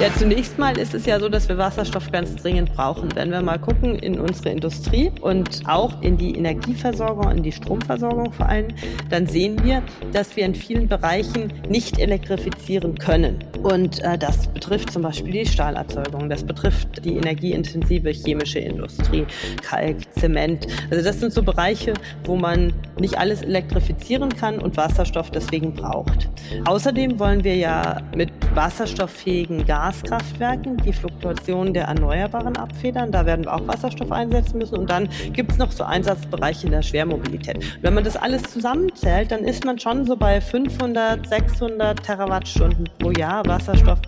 [0.00, 3.14] Ja, zunächst mal ist es ja so, dass wir Wasserstoff ganz dringend brauchen.
[3.14, 8.32] Wenn wir mal gucken in unsere Industrie und auch in die Energieversorgung, in die Stromversorgung
[8.32, 8.68] vor allem,
[9.10, 9.82] dann sehen wir,
[10.14, 13.44] dass wir in vielen Bereichen nicht elektrifizieren können.
[13.62, 19.26] Und äh, das betrifft zum Beispiel die Stahlerzeugung, das betrifft die energieintensive chemische Industrie,
[19.62, 20.66] Kalk, Zement.
[20.90, 21.92] Also das sind so Bereiche,
[22.24, 26.30] wo man nicht alles elektrifizieren kann und Wasserstoff deswegen braucht.
[26.64, 33.10] Außerdem wollen wir ja mit wasserstofffähigen Gaskraftwerken die Fluktuation der Erneuerbaren abfedern.
[33.10, 34.76] Da werden wir auch Wasserstoff einsetzen müssen.
[34.78, 37.56] Und dann gibt es noch so Einsatzbereiche in der Schwermobilität.
[37.56, 42.88] Und wenn man das alles zusammenzählt, dann ist man schon so bei 500, 600 Terawattstunden
[43.00, 43.98] pro Jahr Wasserstoff.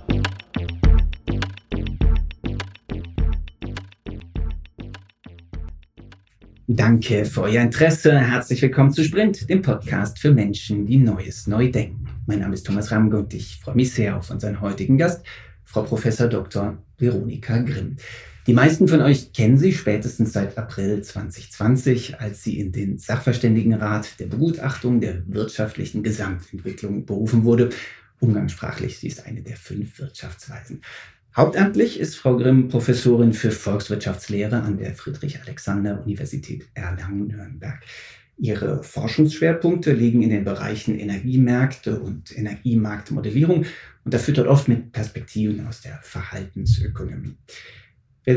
[6.68, 8.20] Danke für euer Interesse.
[8.20, 12.06] Herzlich willkommen zu Sprint, dem Podcast für Menschen, die Neues neu denken.
[12.26, 15.26] Mein Name ist Thomas Ramge und ich freue mich sehr auf unseren heutigen Gast,
[15.72, 16.76] Frau Professor Dr.
[16.98, 17.96] Veronika Grimm.
[18.46, 24.20] Die meisten von euch kennen sie spätestens seit April 2020, als sie in den Sachverständigenrat
[24.20, 27.70] der Begutachtung der wirtschaftlichen Gesamtentwicklung berufen wurde.
[28.20, 30.82] Umgangssprachlich, sie ist eine der fünf Wirtschaftsweisen.
[31.34, 37.80] Hauptamtlich ist Frau Grimm Professorin für Volkswirtschaftslehre an der Friedrich-Alexander-Universität Erlangen-Nürnberg.
[38.42, 43.66] Ihre Forschungsschwerpunkte liegen in den Bereichen Energiemärkte und Energiemarktmodellierung
[44.04, 47.36] und das füttert oft mit Perspektiven aus der Verhaltensökonomie.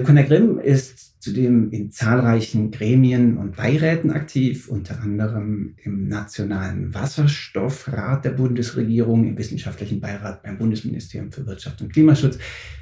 [0.04, 8.26] Conner Grimm ist zudem in zahlreichen Gremien und Beiräten aktiv, unter anderem im Nationalen Wasserstoffrat
[8.26, 12.38] der Bundesregierung, im Wissenschaftlichen Beirat beim Bundesministerium für Wirtschaft und Klimaschutz,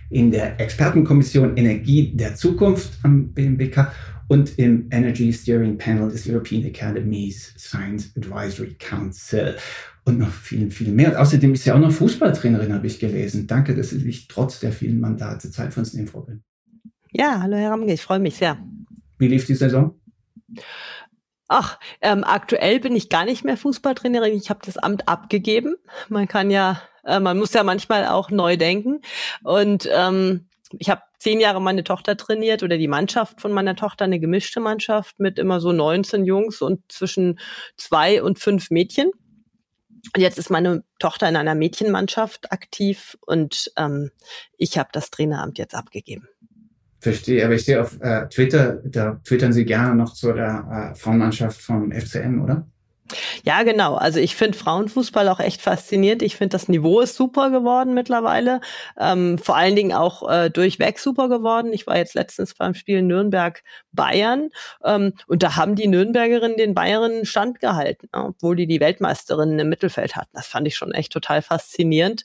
[0.10, 3.92] in der Expertenkommission Energie der Zukunft am BMWK
[4.34, 9.56] und im Energy Steering Panel des European Academy's Science Advisory Council
[10.06, 11.10] und noch viel, viel mehr.
[11.10, 13.46] Und außerdem ist sie auch noch Fußballtrainerin, habe ich gelesen.
[13.46, 16.42] Danke, dass Sie sich trotz der vielen Mandate Zeit für uns nehmen, Frau Grimm.
[17.12, 18.58] Ja, hallo Herr Ramge, ich freue mich sehr.
[19.20, 20.02] Wie lief die Saison?
[21.48, 24.34] Ach, ähm, aktuell bin ich gar nicht mehr Fußballtrainerin.
[24.34, 25.76] Ich habe das Amt abgegeben.
[26.10, 29.02] Man kann ja, äh, man muss ja manchmal auch neu denken.
[29.44, 30.48] Und ähm,
[30.80, 34.60] ich habe zehn Jahre meine Tochter trainiert oder die Mannschaft von meiner Tochter, eine gemischte
[34.60, 37.40] Mannschaft mit immer so 19 Jungs und zwischen
[37.78, 39.10] zwei und fünf Mädchen.
[40.14, 44.12] Und jetzt ist meine Tochter in einer Mädchenmannschaft aktiv und ähm,
[44.58, 46.28] ich habe das Traineramt jetzt abgegeben.
[47.00, 50.96] Verstehe, aber ich sehe auf äh, Twitter, da twittern Sie gerne noch zu der äh,
[50.96, 52.68] Frauenmannschaft vom FCM, oder?
[53.44, 53.96] Ja, genau.
[53.96, 56.22] Also ich finde Frauenfußball auch echt faszinierend.
[56.22, 58.62] Ich finde, das Niveau ist super geworden mittlerweile.
[58.98, 61.74] Ähm, vor allen Dingen auch äh, durchweg super geworden.
[61.74, 64.50] Ich war jetzt letztens beim Spiel Nürnberg-Bayern
[64.84, 70.16] ähm, und da haben die Nürnbergerinnen den Bayerinnen standgehalten, obwohl die die Weltmeisterinnen im Mittelfeld
[70.16, 70.32] hatten.
[70.34, 72.24] Das fand ich schon echt total faszinierend.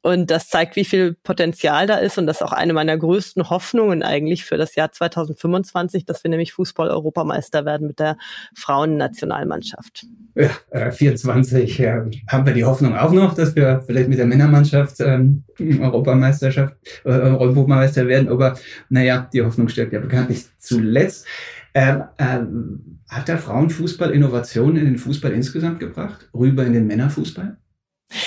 [0.00, 2.18] Und das zeigt, wie viel Potenzial da ist.
[2.18, 6.30] Und das ist auch eine meiner größten Hoffnungen eigentlich für das Jahr 2025, dass wir
[6.30, 8.16] nämlich Fußball-Europameister werden mit der
[8.54, 10.06] Frauennationalmannschaft.
[10.36, 14.26] Ja, äh, 24 ja, haben wir die Hoffnung auch noch, dass wir vielleicht mit der
[14.26, 18.28] Männermannschaft ähm, Europameisterschaft, äh, Europameister werden.
[18.28, 18.54] Aber
[18.88, 21.26] naja, die Hoffnung stirbt ja bekanntlich zuletzt.
[21.74, 26.28] Ähm, ähm, hat der Frauenfußball Innovationen in den Fußball insgesamt gebracht?
[26.32, 27.56] Rüber in den Männerfußball?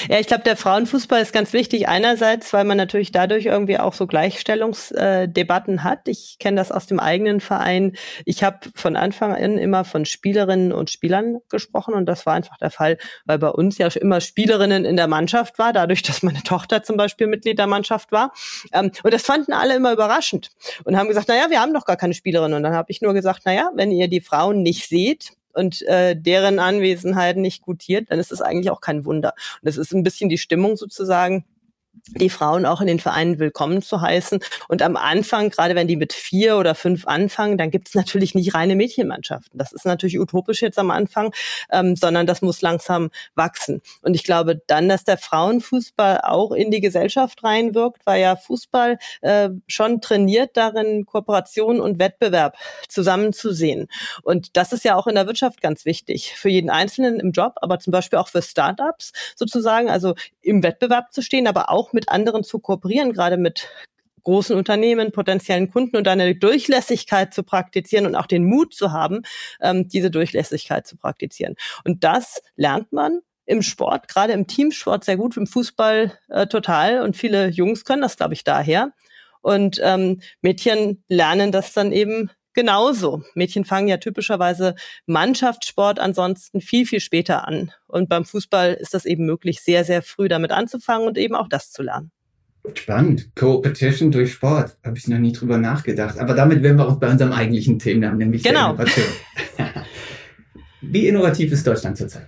[0.09, 1.88] Ja, ich glaube, der Frauenfußball ist ganz wichtig.
[1.88, 6.08] Einerseits, weil man natürlich dadurch irgendwie auch so Gleichstellungsdebatten hat.
[6.08, 7.94] Ich kenne das aus dem eigenen Verein.
[8.25, 12.58] Ich habe von Anfang an immer von Spielerinnen und Spielern gesprochen und das war einfach
[12.58, 16.44] der Fall, weil bei uns ja immer Spielerinnen in der Mannschaft war, dadurch, dass meine
[16.44, 18.34] Tochter zum Beispiel Mitglied der Mannschaft war.
[18.74, 20.52] Ähm, und das fanden alle immer überraschend
[20.84, 22.56] und haben gesagt, naja, wir haben doch gar keine Spielerinnen.
[22.56, 26.16] Und dann habe ich nur gesagt, naja, wenn ihr die Frauen nicht seht, und äh,
[26.16, 29.34] deren Anwesenheit nicht gutiert, dann ist es eigentlich auch kein Wunder.
[29.62, 31.45] Und das ist ein bisschen die Stimmung sozusagen,
[32.07, 34.40] die Frauen auch in den Vereinen willkommen zu heißen.
[34.68, 38.35] Und am Anfang, gerade wenn die mit vier oder fünf anfangen, dann gibt es natürlich
[38.35, 39.57] nicht reine Mädchenmannschaften.
[39.57, 41.34] Das ist natürlich utopisch jetzt am Anfang,
[41.72, 43.81] ähm, sondern das muss langsam wachsen.
[44.01, 48.98] Und ich glaube dann, dass der Frauenfußball auch in die Gesellschaft reinwirkt, weil ja Fußball
[49.21, 52.56] äh, schon trainiert darin, Kooperation und Wettbewerb
[52.89, 53.88] zusammenzusehen.
[54.24, 56.33] Und das ist ja auch in der Wirtschaft ganz wichtig.
[56.36, 61.13] Für jeden Einzelnen im Job, aber zum Beispiel auch für Startups sozusagen, also im Wettbewerb
[61.13, 63.68] zu stehen, aber auch mit anderen zu kooperieren, gerade mit
[64.24, 69.24] großen Unternehmen, potenziellen Kunden und eine Durchlässigkeit zu praktizieren und auch den Mut zu haben,
[69.62, 71.56] ähm, diese Durchlässigkeit zu praktizieren.
[71.83, 77.01] Und das lernt man im Sport, gerade im Teamsport sehr gut, im Fußball äh, total.
[77.01, 78.94] Und viele Jungs können das, glaube ich, daher.
[79.42, 83.24] Und ähm, Mädchen lernen das dann eben genauso.
[83.33, 84.75] Mädchen fangen ja typischerweise
[85.06, 87.71] Mannschaftssport ansonsten viel, viel später an.
[87.88, 91.48] Und beim Fußball ist das eben möglich, sehr, sehr früh damit anzufangen und eben auch
[91.48, 92.12] das zu lernen.
[92.75, 93.36] Spannend.
[93.36, 94.77] Co-Petition durch Sport.
[94.86, 96.19] Habe ich noch nie drüber nachgedacht.
[96.19, 98.74] Aber damit wären wir auch bei unserem eigentlichen Thema, nämlich genau.
[98.74, 99.06] der Innovation.
[100.81, 102.27] Wie innovativ ist Deutschland zurzeit?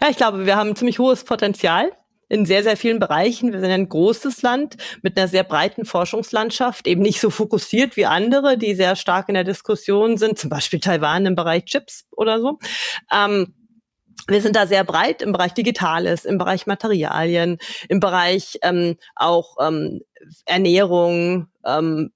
[0.00, 1.92] Ja, ich glaube, wir haben ein ziemlich hohes Potenzial
[2.32, 3.52] in sehr, sehr vielen Bereichen.
[3.52, 8.06] Wir sind ein großes Land mit einer sehr breiten Forschungslandschaft, eben nicht so fokussiert wie
[8.06, 12.40] andere, die sehr stark in der Diskussion sind, zum Beispiel Taiwan im Bereich Chips oder
[12.40, 12.58] so.
[13.12, 13.54] Ähm,
[14.28, 17.58] wir sind da sehr breit im Bereich Digitales, im Bereich Materialien,
[17.90, 20.00] im Bereich ähm, auch ähm,
[20.46, 22.12] Ernährung, ähm,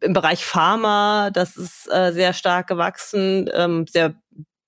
[0.00, 4.16] im Bereich Pharma, das ist äh, sehr stark gewachsen, ähm, sehr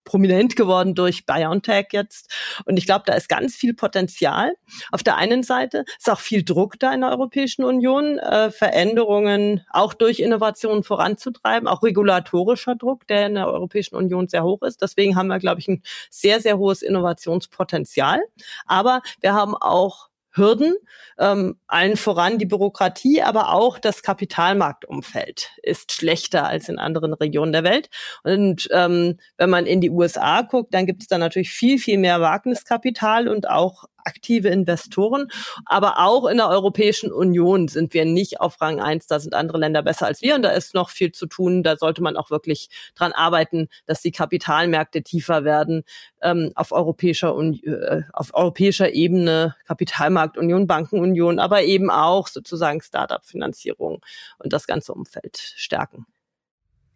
[0.08, 2.34] prominent geworden durch BioNTech jetzt.
[2.64, 4.54] Und ich glaube, da ist ganz viel Potenzial.
[4.90, 9.66] Auf der einen Seite ist auch viel Druck da in der Europäischen Union, äh, Veränderungen
[9.70, 14.80] auch durch Innovationen voranzutreiben, auch regulatorischer Druck, der in der Europäischen Union sehr hoch ist.
[14.80, 18.20] Deswegen haben wir, glaube ich, ein sehr, sehr hohes Innovationspotenzial.
[18.64, 20.08] Aber wir haben auch
[20.38, 20.74] Hürden,
[21.18, 27.52] ähm, allen voran die Bürokratie, aber auch das Kapitalmarktumfeld ist schlechter als in anderen Regionen
[27.52, 27.90] der Welt.
[28.22, 31.98] Und ähm, wenn man in die USA guckt, dann gibt es da natürlich viel, viel
[31.98, 35.28] mehr Wagniskapital und auch aktive Investoren.
[35.64, 39.06] Aber auch in der Europäischen Union sind wir nicht auf Rang eins.
[39.06, 41.62] Da sind andere Länder besser als wir und da ist noch viel zu tun.
[41.62, 45.84] Da sollte man auch wirklich dran arbeiten, dass die Kapitalmärkte tiefer werden
[46.22, 54.00] ähm, auf europäischer äh, auf europäischer Ebene, Kapitalmarktunion, Bankenunion, aber eben auch sozusagen Startup-Finanzierung
[54.38, 56.06] und das ganze Umfeld stärken.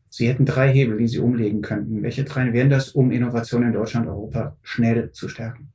[0.09, 2.03] Sie hätten drei Hebel, die Sie umlegen könnten.
[2.03, 5.73] Welche drei wären das, um Innovation in Deutschland, Europa schnell zu stärken?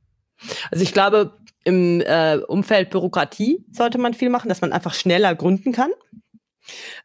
[0.70, 5.34] Also ich glaube, im äh, Umfeld Bürokratie sollte man viel machen, dass man einfach schneller
[5.34, 5.90] gründen kann.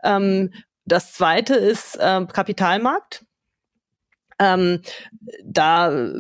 [0.04, 0.54] Ähm,
[0.86, 3.26] das zweite ist äh, Kapitalmarkt.
[4.40, 4.82] Ähm,
[5.44, 6.14] da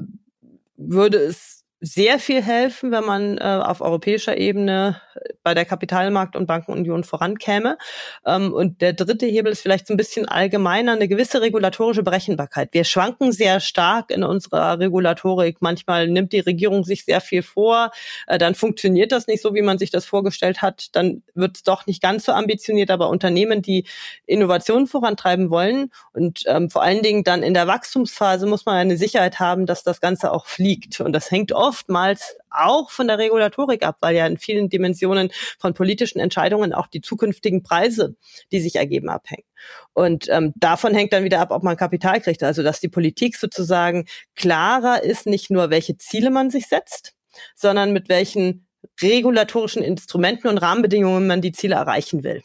[0.77, 5.01] würde es sehr viel helfen, wenn man äh, auf europäischer Ebene
[5.43, 7.77] bei der Kapitalmarkt- und Bankenunion vorankäme.
[8.25, 12.69] Ähm, und der dritte Hebel ist vielleicht so ein bisschen allgemeiner, eine gewisse regulatorische Berechenbarkeit.
[12.71, 15.57] Wir schwanken sehr stark in unserer Regulatorik.
[15.61, 17.91] Manchmal nimmt die Regierung sich sehr viel vor,
[18.27, 20.95] äh, dann funktioniert das nicht so, wie man sich das vorgestellt hat.
[20.95, 23.85] Dann wird es doch nicht ganz so ambitioniert, aber Unternehmen, die
[24.25, 28.97] Innovationen vorantreiben wollen und ähm, vor allen Dingen dann in der Wachstumsphase muss man eine
[28.97, 30.99] Sicherheit haben, dass das Ganze auch fliegt.
[31.01, 35.29] Und das hängt oft oftmals auch von der Regulatorik ab, weil ja in vielen Dimensionen
[35.59, 38.15] von politischen Entscheidungen auch die zukünftigen Preise,
[38.51, 39.45] die sich ergeben, abhängen.
[39.93, 42.43] Und ähm, davon hängt dann wieder ab, ob man Kapital kriegt.
[42.43, 44.05] Also dass die Politik sozusagen
[44.35, 47.13] klarer ist, nicht nur welche Ziele man sich setzt,
[47.55, 48.67] sondern mit welchen
[49.01, 52.43] regulatorischen Instrumenten und Rahmenbedingungen man die Ziele erreichen will.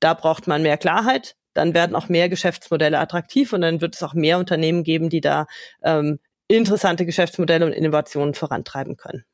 [0.00, 4.02] Da braucht man mehr Klarheit, dann werden auch mehr Geschäftsmodelle attraktiv und dann wird es
[4.02, 5.46] auch mehr Unternehmen geben, die da
[5.82, 6.18] ähm,
[6.56, 9.24] interessante Geschäftsmodelle und Innovationen vorantreiben können.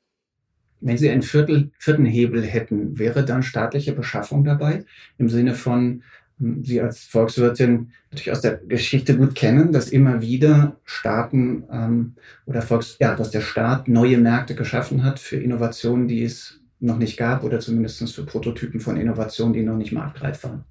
[0.81, 4.84] Wenn Sie einen Viertel, vierten Hebel hätten, wäre dann staatliche Beschaffung dabei?
[5.19, 6.02] Im Sinne von,
[6.38, 12.14] hm, Sie als Volkswirtin natürlich aus der Geschichte gut kennen, dass immer wieder Staaten ähm,
[12.46, 16.96] oder Volks, ja, dass der Staat neue Märkte geschaffen hat für Innovationen, die es noch
[16.96, 20.64] nicht gab oder zumindest für Prototypen von Innovationen, die noch nicht marktreif waren.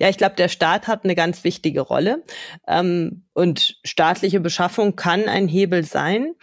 [0.00, 2.22] Ja, ich glaube, der Staat hat eine ganz wichtige Rolle
[2.68, 6.34] ähm, und staatliche Beschaffung kann ein Hebel sein.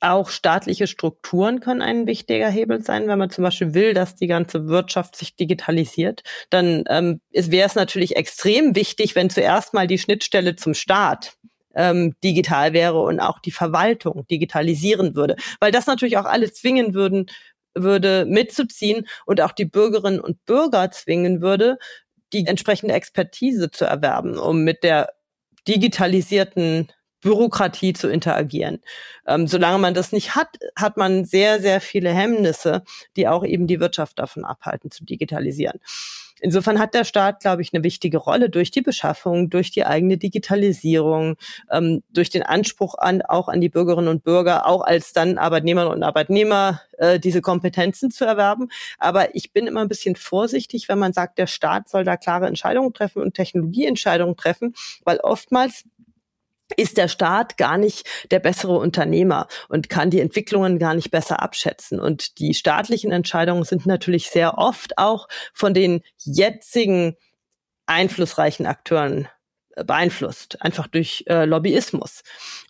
[0.00, 4.26] Auch staatliche Strukturen können ein wichtiger Hebel sein, wenn man zum Beispiel will, dass die
[4.26, 6.22] ganze Wirtschaft sich digitalisiert.
[6.50, 11.36] Dann ähm, wäre es natürlich extrem wichtig, wenn zuerst mal die Schnittstelle zum Staat
[11.74, 16.94] ähm, digital wäre und auch die Verwaltung digitalisieren würde, weil das natürlich auch alle zwingen
[16.94, 17.26] würden,
[17.74, 21.78] würde mitzuziehen und auch die Bürgerinnen und Bürger zwingen würde,
[22.34, 25.14] die entsprechende Expertise zu erwerben, um mit der
[25.66, 26.92] digitalisierten
[27.24, 28.80] Bürokratie zu interagieren.
[29.26, 32.84] Ähm, solange man das nicht hat, hat man sehr, sehr viele Hemmnisse,
[33.16, 35.80] die auch eben die Wirtschaft davon abhalten, zu digitalisieren.
[36.40, 40.18] Insofern hat der Staat, glaube ich, eine wichtige Rolle durch die Beschaffung, durch die eigene
[40.18, 41.36] Digitalisierung,
[41.70, 45.94] ähm, durch den Anspruch an, auch an die Bürgerinnen und Bürger, auch als dann Arbeitnehmerinnen
[45.94, 48.68] und Arbeitnehmer, äh, diese Kompetenzen zu erwerben.
[48.98, 52.46] Aber ich bin immer ein bisschen vorsichtig, wenn man sagt, der Staat soll da klare
[52.46, 54.74] Entscheidungen treffen und Technologieentscheidungen treffen,
[55.04, 55.84] weil oftmals
[56.76, 61.42] ist der Staat gar nicht der bessere Unternehmer und kann die Entwicklungen gar nicht besser
[61.42, 62.00] abschätzen.
[62.00, 67.16] Und die staatlichen Entscheidungen sind natürlich sehr oft auch von den jetzigen
[67.86, 69.28] einflussreichen Akteuren
[69.76, 72.22] äh, beeinflusst, einfach durch äh, Lobbyismus.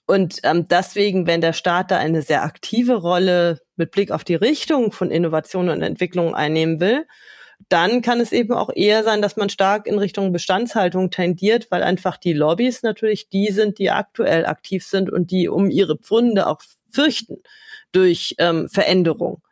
[0.06, 4.34] Und ähm, deswegen, wenn der Staat da eine sehr aktive Rolle mit Blick auf die
[4.34, 7.06] Richtung von Innovation und Entwicklung einnehmen will,
[7.68, 11.82] dann kann es eben auch eher sein, dass man stark in Richtung Bestandshaltung tendiert, weil
[11.82, 16.46] einfach die Lobbys natürlich die sind, die aktuell aktiv sind und die um ihre Pfunde
[16.46, 17.38] auch fürchten
[17.92, 19.42] durch ähm, Veränderung.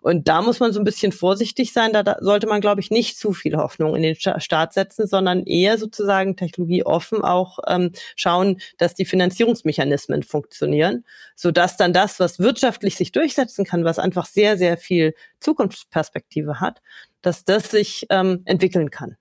[0.00, 1.92] Und da muss man so ein bisschen vorsichtig sein.
[1.92, 5.78] Da, sollte man, glaube ich, nicht zu viel Hoffnung in den Staat setzen, sondern eher
[5.78, 11.04] sozusagen technologieoffen auch ähm, schauen, dass die Finanzierungsmechanismen funktionieren,
[11.36, 16.80] sodass dann das, was wirtschaftlich sich durchsetzen kann, was einfach sehr, sehr viel Zukunftsperspektive hat,
[17.22, 19.16] dass das sich ähm, entwickeln kann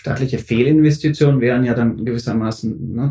[0.00, 3.10] staatliche Fehlinvestitionen wären ja dann gewissermaßen ne,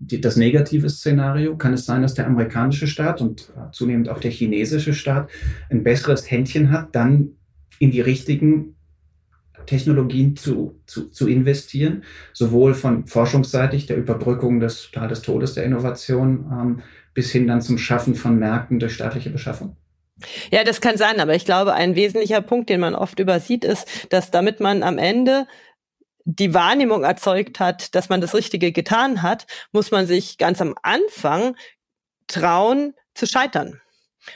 [0.00, 1.56] das negative Szenario.
[1.56, 5.28] Kann es sein, dass der amerikanische Staat und zunehmend auch der chinesische Staat
[5.70, 7.30] ein besseres Händchen hat, dann
[7.80, 8.76] in die richtigen
[9.66, 16.46] Technologien zu, zu, zu investieren, sowohl von forschungsseitig der Überbrückung des des Todes der Innovation
[16.52, 16.82] ähm,
[17.12, 19.74] bis hin dann zum Schaffen von Märkten durch staatliche Beschaffung?
[20.52, 24.06] Ja, das kann sein, aber ich glaube, ein wesentlicher Punkt, den man oft übersieht, ist,
[24.10, 25.46] dass damit man am Ende
[26.24, 30.74] die Wahrnehmung erzeugt hat, dass man das Richtige getan hat, muss man sich ganz am
[30.82, 31.56] Anfang
[32.26, 33.80] trauen zu scheitern.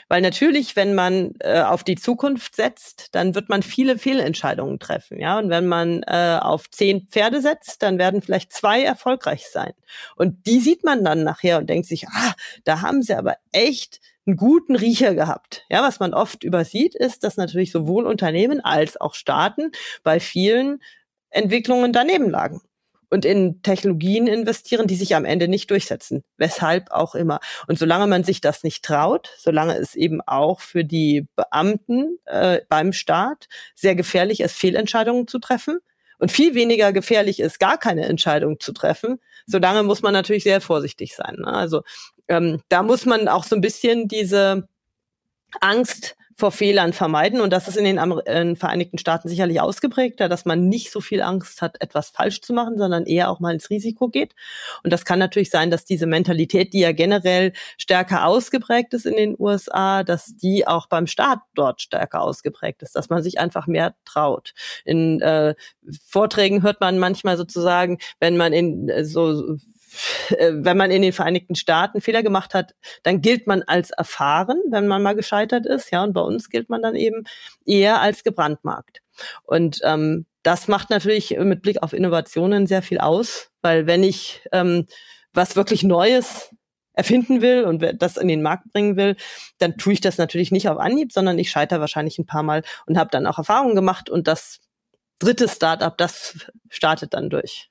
[0.07, 5.19] Weil natürlich, wenn man äh, auf die Zukunft setzt, dann wird man viele Fehlentscheidungen treffen,
[5.19, 5.37] ja.
[5.37, 9.73] Und wenn man äh, auf zehn Pferde setzt, dann werden vielleicht zwei erfolgreich sein.
[10.15, 13.99] Und die sieht man dann nachher und denkt sich, ah, da haben sie aber echt
[14.25, 15.65] einen guten Riecher gehabt.
[15.69, 19.71] Ja, was man oft übersieht, ist, dass natürlich sowohl Unternehmen als auch Staaten
[20.03, 20.79] bei vielen
[21.35, 22.61] Entwicklungen daneben lagen
[23.09, 26.23] und in Technologien investieren, die sich am Ende nicht durchsetzen.
[26.37, 27.39] Weshalb auch immer.
[27.67, 32.61] Und solange man sich das nicht traut, solange es eben auch für die Beamten äh,
[32.69, 35.79] beim Staat sehr gefährlich ist, Fehlentscheidungen zu treffen
[36.17, 40.61] und viel weniger gefährlich ist, gar keine Entscheidung zu treffen, solange muss man natürlich sehr
[40.61, 41.35] vorsichtig sein.
[41.39, 41.47] Ne?
[41.47, 41.83] Also
[42.27, 44.67] ähm, da muss man auch so ein bisschen diese
[45.61, 47.39] Angst vor Fehlern vermeiden.
[47.39, 50.99] Und das ist in den, Amer in Vereinigten Staaten sicherlich ausgeprägter, dass man nicht so
[50.99, 54.35] viel Angst hat, etwas falsch zu machen, sondern eher auch mal ins Risiko geht.
[54.83, 59.15] Und das kann natürlich sein, dass diese Mentalität, die ja generell stärker ausgeprägt ist in
[59.15, 63.65] den USA, dass die auch beim Staat dort stärker ausgeprägt ist, dass man sich einfach
[63.67, 64.53] mehr traut.
[64.83, 65.55] In äh,
[66.05, 69.57] Vorträgen hört man manchmal sozusagen, wenn man in äh, so
[70.29, 74.87] wenn man in den Vereinigten Staaten Fehler gemacht hat, dann gilt man als erfahren, wenn
[74.87, 75.91] man mal gescheitert ist.
[75.91, 77.23] Ja, und bei uns gilt man dann eben
[77.65, 79.01] eher als gebrandmarkt.
[79.43, 84.41] Und ähm, das macht natürlich mit Blick auf Innovationen sehr viel aus, weil wenn ich
[84.51, 84.85] ähm,
[85.33, 86.55] was wirklich Neues
[86.93, 89.15] erfinden will und das in den Markt bringen will,
[89.57, 92.63] dann tue ich das natürlich nicht auf Anhieb, sondern ich scheitere wahrscheinlich ein paar Mal
[92.85, 94.61] und habe dann auch Erfahrungen gemacht und das
[95.19, 97.69] dritte Startup, das startet dann durch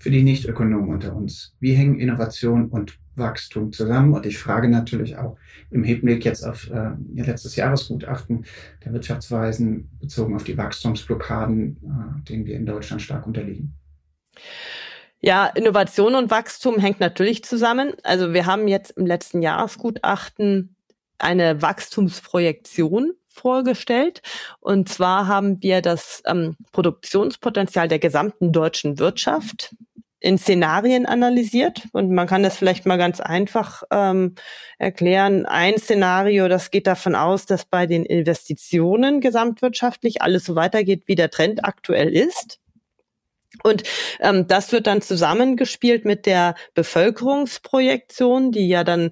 [0.00, 1.54] für die Nichtökonomen unter uns.
[1.60, 4.14] Wie hängen Innovation und Wachstum zusammen?
[4.14, 5.36] Und ich frage natürlich auch
[5.70, 8.46] im Hinblick jetzt auf äh, Ihr letztes Jahresgutachten
[8.84, 13.74] der Wirtschaftsweisen bezogen auf die Wachstumsblockaden, äh, denen wir in Deutschland stark unterliegen.
[15.20, 17.92] Ja, Innovation und Wachstum hängt natürlich zusammen.
[18.02, 20.76] Also wir haben jetzt im letzten Jahresgutachten
[21.18, 24.22] eine Wachstumsprojektion vorgestellt.
[24.60, 29.74] Und zwar haben wir das ähm, Produktionspotenzial der gesamten deutschen Wirtschaft
[30.20, 34.34] in Szenarien analysiert und man kann das vielleicht mal ganz einfach ähm,
[34.78, 35.46] erklären.
[35.46, 41.14] Ein Szenario, das geht davon aus, dass bei den Investitionen gesamtwirtschaftlich alles so weitergeht, wie
[41.14, 42.60] der Trend aktuell ist.
[43.62, 43.82] Und
[44.20, 49.10] ähm, das wird dann zusammengespielt mit der Bevölkerungsprojektion, die ja dann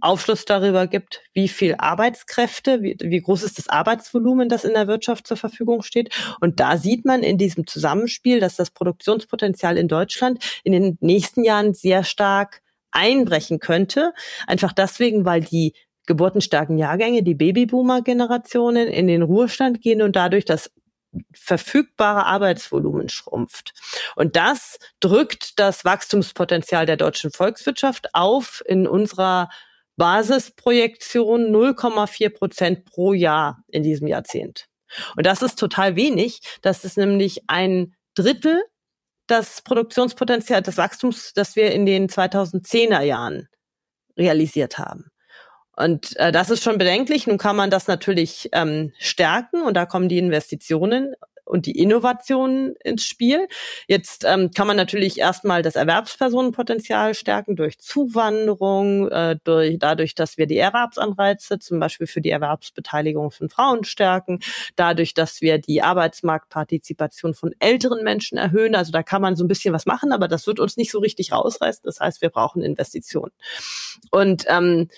[0.00, 4.86] Aufschluss darüber gibt, wie viel Arbeitskräfte, wie, wie groß ist das Arbeitsvolumen, das in der
[4.86, 6.14] Wirtschaft zur Verfügung steht.
[6.40, 11.44] Und da sieht man in diesem Zusammenspiel, dass das Produktionspotenzial in Deutschland in den nächsten
[11.44, 14.12] Jahren sehr stark einbrechen könnte.
[14.46, 15.74] Einfach deswegen, weil die
[16.06, 20.70] geburtenstarken Jahrgänge, die Babyboomer-Generationen in den Ruhestand gehen und dadurch das
[21.34, 23.72] verfügbare Arbeitsvolumen schrumpft.
[24.14, 29.48] Und das drückt das Wachstumspotenzial der deutschen Volkswirtschaft auf in unserer
[29.96, 34.66] Basisprojektion 0,4 Prozent pro Jahr in diesem Jahrzehnt.
[35.16, 36.40] Und das ist total wenig.
[36.62, 38.62] Das ist nämlich ein Drittel
[39.26, 43.48] das Produktionspotenzial des Wachstums, das wir in den 2010er Jahren
[44.16, 45.10] realisiert haben.
[45.76, 47.26] Und äh, das ist schon bedenklich.
[47.26, 51.14] Nun kann man das natürlich ähm, stärken und da kommen die Investitionen
[51.46, 53.48] und die Innovationen ins Spiel.
[53.86, 60.36] Jetzt ähm, kann man natürlich erstmal das Erwerbspersonenpotenzial stärken durch Zuwanderung, äh, durch, dadurch, dass
[60.36, 64.40] wir die Erwerbsanreize zum Beispiel für die Erwerbsbeteiligung von Frauen stärken,
[64.74, 68.74] dadurch, dass wir die Arbeitsmarktpartizipation von älteren Menschen erhöhen.
[68.74, 70.98] Also da kann man so ein bisschen was machen, aber das wird uns nicht so
[70.98, 71.82] richtig rausreißen.
[71.84, 73.32] Das heißt, wir brauchen Investitionen.
[74.10, 74.88] Und ähm,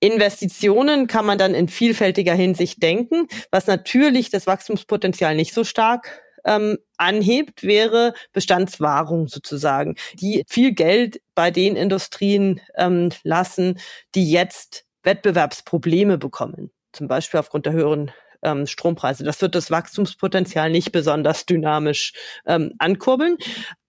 [0.00, 3.28] Investitionen kann man dann in vielfältiger Hinsicht denken.
[3.50, 11.20] Was natürlich das Wachstumspotenzial nicht so stark ähm, anhebt, wäre Bestandswahrung sozusagen, die viel Geld
[11.34, 13.78] bei den Industrien ähm, lassen,
[14.14, 16.70] die jetzt Wettbewerbsprobleme bekommen.
[16.92, 18.10] zum Beispiel aufgrund der höheren
[18.42, 19.24] ähm, Strompreise.
[19.24, 22.12] Das wird das Wachstumspotenzial nicht besonders dynamisch
[22.46, 23.36] ähm, ankurbeln.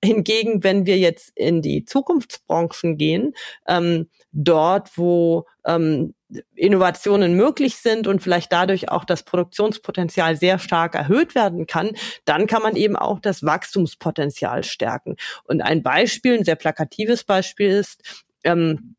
[0.04, 3.34] Hingegen, wenn wir jetzt in die Zukunftsbranchen gehen,
[3.68, 6.14] ähm, dort, wo ähm,
[6.56, 11.92] Innovationen möglich sind und vielleicht dadurch auch das Produktionspotenzial sehr stark erhöht werden kann,
[12.26, 15.16] dann kann man eben auch das Wachstumspotenzial stärken.
[15.46, 18.96] Und ein Beispiel, ein sehr plakatives Beispiel ist, ähm,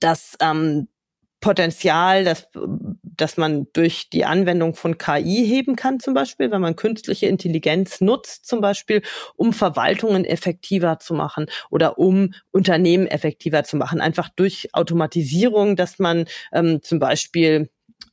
[0.00, 0.88] dass ähm,
[1.44, 2.48] Potenzial, dass,
[3.02, 8.00] dass man durch die Anwendung von KI heben kann, zum Beispiel, wenn man künstliche Intelligenz
[8.00, 9.02] nutzt, zum Beispiel,
[9.36, 14.00] um Verwaltungen effektiver zu machen oder um Unternehmen effektiver zu machen.
[14.00, 17.68] Einfach durch Automatisierung, dass man ähm, zum Beispiel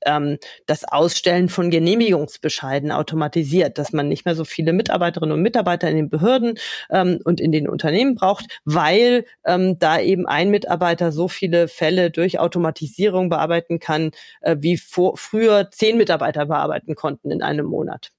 [0.06, 5.90] ähm, das Ausstellen von Genehmigungsbescheiden automatisiert, dass man nicht mehr so viele Mitarbeiterinnen und Mitarbeiter
[5.90, 6.58] in den Behörden
[6.90, 12.12] ähm, und in den Unternehmen braucht, weil ähm, da eben ein Mitarbeiter so viele Fälle
[12.12, 14.12] durch Automatisierung bearbeiten kann,
[14.42, 18.12] äh, wie vor, früher zehn Mitarbeiter bearbeiten konnten in einem Monat.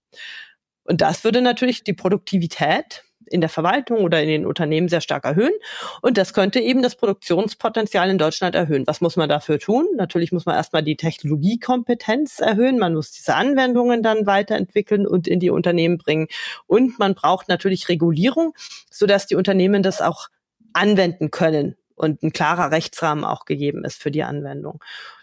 [0.85, 5.25] Und das würde natürlich die Produktivität in der Verwaltung oder in den Unternehmen sehr stark
[5.25, 5.53] erhöhen.
[6.01, 8.87] Und das könnte eben das Produktionspotenzial in Deutschland erhöhen.
[8.87, 9.87] Was muss man dafür tun?
[9.97, 12.79] Natürlich muss man erstmal die Technologiekompetenz erhöhen.
[12.79, 16.29] Man muss diese Anwendungen dann weiterentwickeln und in die Unternehmen bringen.
[16.67, 18.55] Und man braucht natürlich Regulierung,
[18.91, 20.29] sodass die Unternehmen das auch
[20.73, 24.83] anwenden können und ein klarer Rechtsrahmen auch gegeben ist für die Anwendung.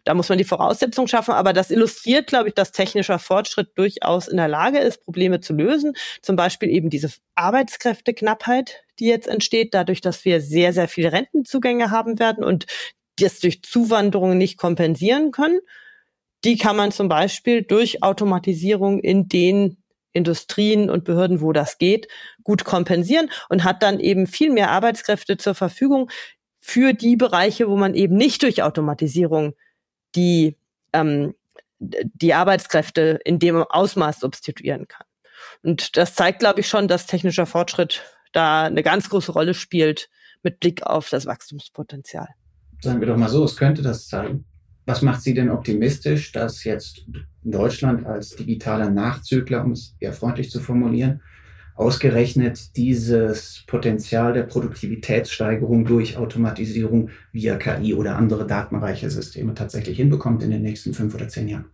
[0.10, 4.28] Da muss man die Voraussetzungen schaffen, aber das illustriert, glaube ich, dass technischer Fortschritt durchaus
[4.28, 5.94] in der Lage ist, Probleme zu lösen.
[6.24, 11.92] Zum Beispiel eben diese Arbeitskräfteknappheit, die jetzt entsteht, dadurch, dass wir sehr, sehr viele Rentenzugänge
[11.92, 12.66] haben werden und
[13.20, 15.60] das durch Zuwanderung nicht kompensieren können.
[16.44, 19.78] Die kann man zum Beispiel durch Automatisierung in den
[20.12, 22.08] Industrien und Behörden, wo das geht,
[22.44, 26.10] gut kompensieren und hat dann eben viel mehr Arbeitskräfte zur Verfügung,
[26.60, 29.54] für die Bereiche, wo man eben nicht durch Automatisierung
[30.16, 30.58] die,
[30.94, 31.36] ähm,
[31.80, 35.06] die Arbeitskräfte in dem Ausmaß substituieren kann.
[35.64, 40.10] Und das zeigt, glaube ich, schon, dass technischer Fortschritt da eine ganz große Rolle spielt
[40.44, 42.28] mit Blick auf das Wachstumspotenzial.
[42.82, 44.46] Sagen wir doch mal so, es könnte das zeigen.
[44.86, 47.06] Was macht Sie denn optimistisch, dass jetzt
[47.44, 51.22] Deutschland als digitaler Nachzügler, um es eher freundlich zu formulieren,
[51.80, 60.44] ausgerechnet dieses Potenzial der Produktivitätssteigerung durch Automatisierung via KI oder andere datenreiche Systeme tatsächlich hinbekommt
[60.44, 61.72] in den nächsten fünf oder zehn Jahren?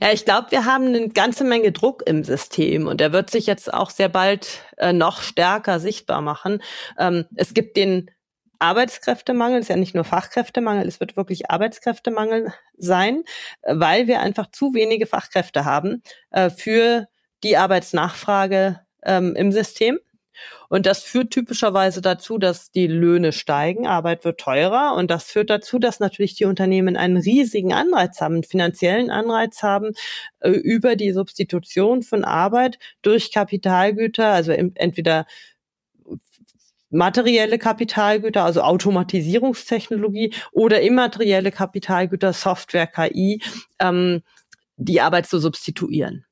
[0.00, 3.46] Ja, ich glaube, wir haben eine ganze Menge Druck im System und der wird sich
[3.46, 6.60] jetzt auch sehr bald äh, noch stärker sichtbar machen.
[6.98, 8.10] Ähm, es gibt den
[8.58, 13.22] Arbeitskräftemangel, es ist ja nicht nur Fachkräftemangel, es wird wirklich Arbeitskräftemangel sein,
[13.62, 17.06] weil wir einfach zu wenige Fachkräfte haben äh, für
[17.44, 19.98] die Arbeitsnachfrage ähm, im System.
[20.68, 25.50] Und das führt typischerweise dazu, dass die Löhne steigen, Arbeit wird teurer und das führt
[25.50, 29.92] dazu, dass natürlich die Unternehmen einen riesigen Anreiz haben, einen finanziellen Anreiz haben,
[30.40, 35.26] äh, über die Substitution von Arbeit durch Kapitalgüter, also entweder
[36.92, 43.42] materielle Kapitalgüter, also Automatisierungstechnologie oder immaterielle Kapitalgüter, Software, KI,
[43.78, 44.22] ähm,
[44.76, 46.24] die Arbeit zu substituieren.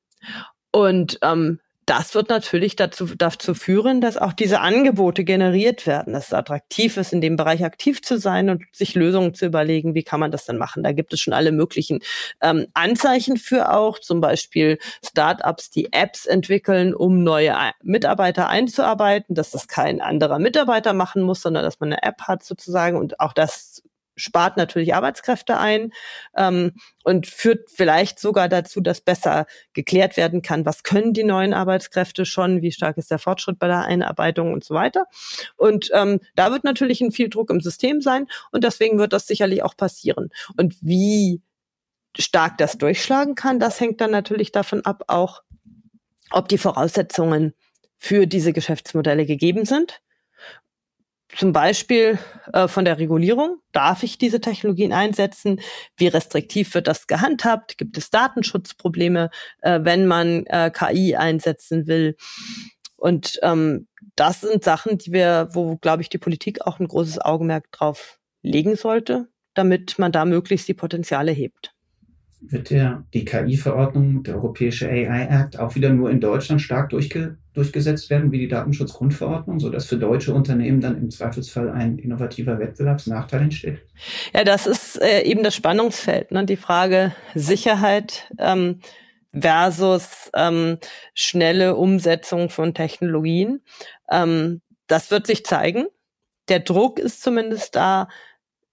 [0.71, 6.27] Und ähm, das wird natürlich dazu, dazu führen, dass auch diese Angebote generiert werden, dass
[6.27, 10.03] es attraktiv ist, in dem Bereich aktiv zu sein und sich Lösungen zu überlegen, wie
[10.03, 10.83] kann man das denn machen.
[10.83, 11.99] Da gibt es schon alle möglichen
[12.41, 19.51] ähm, Anzeichen für auch, zum Beispiel Startups, die Apps entwickeln, um neue Mitarbeiter einzuarbeiten, dass
[19.51, 23.33] das kein anderer Mitarbeiter machen muss, sondern dass man eine App hat sozusagen und auch
[23.33, 23.81] das
[24.15, 25.91] spart natürlich Arbeitskräfte ein
[26.35, 31.53] ähm, und führt vielleicht sogar dazu, dass besser geklärt werden kann, was können die neuen
[31.53, 35.05] Arbeitskräfte schon, wie stark ist der Fortschritt bei der Einarbeitung und so weiter.
[35.57, 39.27] Und ähm, da wird natürlich ein viel Druck im System sein und deswegen wird das
[39.27, 40.29] sicherlich auch passieren.
[40.57, 41.41] Und wie
[42.17, 45.41] stark das durchschlagen kann, das hängt dann natürlich davon ab, auch
[46.29, 47.53] ob die Voraussetzungen
[47.97, 50.01] für diese Geschäftsmodelle gegeben sind
[51.35, 52.19] zum Beispiel
[52.53, 53.57] äh, von der Regulierung.
[53.71, 55.59] Darf ich diese Technologien einsetzen?
[55.97, 57.77] Wie restriktiv wird das gehandhabt?
[57.77, 59.29] Gibt es Datenschutzprobleme,
[59.61, 62.15] äh, wenn man äh, KI einsetzen will?
[62.95, 67.19] Und ähm, das sind Sachen, die wir, wo, glaube ich, die Politik auch ein großes
[67.19, 71.73] Augenmerk drauf legen sollte, damit man da möglichst die Potenziale hebt
[72.41, 77.37] wird der, die KI-Verordnung, der Europäische AI Act, auch wieder nur in Deutschland stark durchge,
[77.53, 83.41] durchgesetzt werden, wie die Datenschutzgrundverordnung, sodass für deutsche Unternehmen dann im Zweifelsfall ein innovativer Wettbewerbsnachteil
[83.41, 83.81] entsteht?
[84.33, 86.45] Ja, das ist äh, eben das Spannungsfeld, ne?
[86.45, 88.79] die Frage Sicherheit ähm,
[89.33, 90.77] versus ähm,
[91.13, 93.61] schnelle Umsetzung von Technologien.
[94.09, 95.87] Ähm, das wird sich zeigen.
[96.47, 98.07] Der Druck ist zumindest da,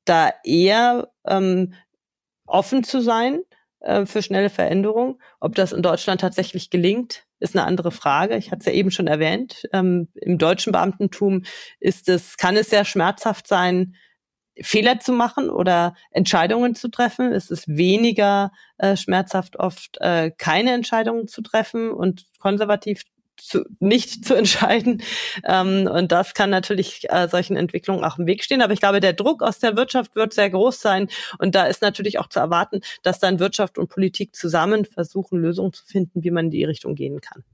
[0.05, 1.75] da eher ähm,
[2.47, 3.41] offen zu sein
[3.81, 5.21] äh, für schnelle Veränderung.
[5.41, 8.37] Ob das in Deutschland tatsächlich gelingt, ist eine andere Frage.
[8.37, 9.69] Ich hatte es ja eben schon erwähnt.
[9.73, 11.45] Ähm, Im deutschen Beamtentum
[11.79, 13.95] ist es, kann es sehr schmerzhaft sein,
[14.61, 17.33] Fehler zu machen oder Entscheidungen zu treffen.
[17.33, 23.05] Es ist weniger äh, schmerzhaft oft äh, keine Entscheidungen zu treffen und konservativ
[23.41, 25.03] zu, nicht zu entscheiden.
[25.45, 28.63] Ähm, und das kann natürlich äh, solchen Entwicklungen auch im Weg stehen.
[28.63, 31.09] Aber ich glaube, der Druck aus der Wirtschaft wird sehr groß sein.
[31.39, 35.73] Und da ist natürlich auch zu erwarten, dass dann Wirtschaft und Politik zusammen versuchen, Lösungen
[35.73, 37.45] zu finden, wie man in die Richtung gehen kann.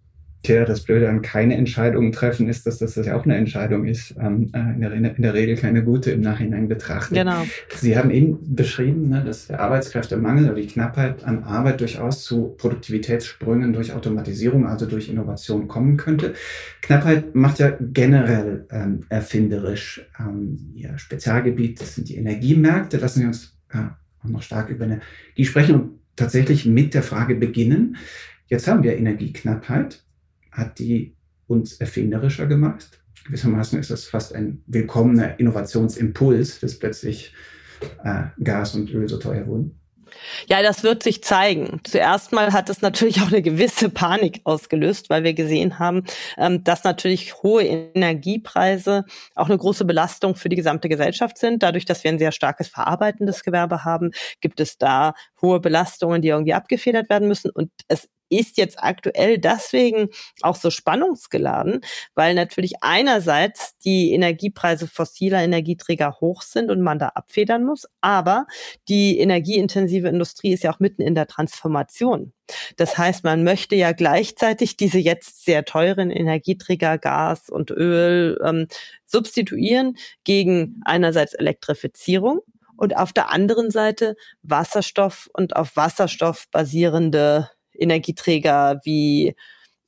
[0.44, 4.14] Tja, das Blöde an keine Entscheidungen treffen ist, dass das ja auch eine Entscheidung ist.
[4.20, 7.16] Ähm, äh, in, der, in, der, Regel keine gute im Nachhinein betrachtet.
[7.16, 7.46] Genau.
[7.74, 12.54] Sie haben eben beschrieben, ne, dass der Arbeitskräftemangel oder die Knappheit an Arbeit durchaus zu
[12.58, 16.34] Produktivitätssprüngen durch Automatisierung, also durch Innovation kommen könnte.
[16.82, 20.06] Knappheit macht ja generell ähm, erfinderisch.
[20.20, 22.98] Ähm, Ihr Spezialgebiet, sind die Energiemärkte.
[22.98, 23.78] Lassen Sie uns äh,
[24.22, 27.96] auch noch stark über Energie sprechen und tatsächlich mit der Frage beginnen.
[28.46, 30.04] Jetzt haben wir Energieknappheit
[30.54, 33.02] hat die uns erfinderischer gemacht.
[33.26, 37.34] Gewissermaßen ist das fast ein willkommener Innovationsimpuls, dass plötzlich
[38.02, 39.78] äh, Gas und Öl so teuer wurden.
[40.46, 41.80] Ja, das wird sich zeigen.
[41.84, 46.04] Zuerst mal hat es natürlich auch eine gewisse Panik ausgelöst, weil wir gesehen haben,
[46.36, 51.62] ähm, dass natürlich hohe Energiepreise auch eine große Belastung für die gesamte Gesellschaft sind.
[51.62, 56.28] Dadurch, dass wir ein sehr starkes verarbeitendes Gewerbe haben, gibt es da hohe Belastungen, die
[56.28, 57.50] irgendwie abgefedert werden müssen.
[57.50, 60.08] Und es ist jetzt aktuell deswegen
[60.42, 61.80] auch so spannungsgeladen,
[62.14, 68.46] weil natürlich einerseits die Energiepreise fossiler Energieträger hoch sind und man da abfedern muss, aber
[68.88, 72.32] die energieintensive Industrie ist ja auch mitten in der Transformation.
[72.76, 78.66] Das heißt, man möchte ja gleichzeitig diese jetzt sehr teuren Energieträger Gas und Öl ähm,
[79.06, 82.40] substituieren gegen einerseits Elektrifizierung
[82.76, 89.34] und auf der anderen Seite Wasserstoff und auf Wasserstoff basierende Energieträger wie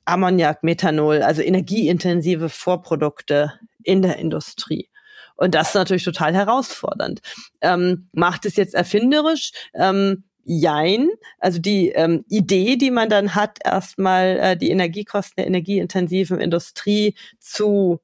[0.05, 4.89] Ammoniak, Methanol, also energieintensive Vorprodukte in der Industrie.
[5.35, 7.21] Und das ist natürlich total herausfordernd.
[7.61, 9.51] Ähm, macht es jetzt erfinderisch?
[9.73, 11.09] Ähm, Jein.
[11.39, 17.15] Also die ähm, Idee, die man dann hat, erstmal äh, die Energiekosten der energieintensiven Industrie
[17.37, 17.99] zu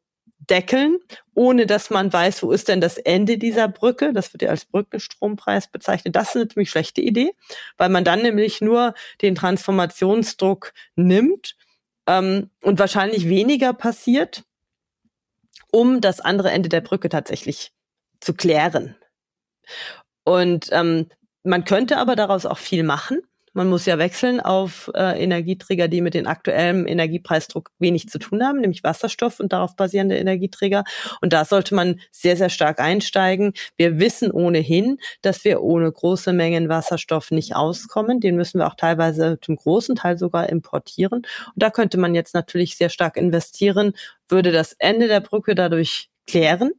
[0.50, 1.00] deckeln,
[1.34, 4.14] ohne dass man weiß, wo ist denn das Ende dieser Brücke.
[4.14, 6.16] Das wird ja als Brückenstrompreis bezeichnet.
[6.16, 7.34] Das ist eine ziemlich schlechte Idee,
[7.78, 11.56] weil man dann nämlich nur den Transformationsdruck nimmt
[12.08, 14.44] ähm, und wahrscheinlich weniger passiert,
[15.72, 17.72] um das andere Ende der Brücke tatsächlich
[18.20, 18.96] zu klären.
[20.24, 21.08] Und ähm,
[21.44, 23.22] man könnte aber daraus auch viel machen.
[23.56, 28.44] Man muss ja wechseln auf äh, Energieträger, die mit dem aktuellen Energiepreisdruck wenig zu tun
[28.44, 30.84] haben, nämlich Wasserstoff und darauf basierende Energieträger.
[31.22, 33.54] Und da sollte man sehr, sehr stark einsteigen.
[33.78, 38.20] Wir wissen ohnehin, dass wir ohne große Mengen Wasserstoff nicht auskommen.
[38.20, 41.20] Den müssen wir auch teilweise zum großen Teil sogar importieren.
[41.20, 43.94] Und da könnte man jetzt natürlich sehr stark investieren,
[44.28, 46.72] würde das Ende der Brücke dadurch klären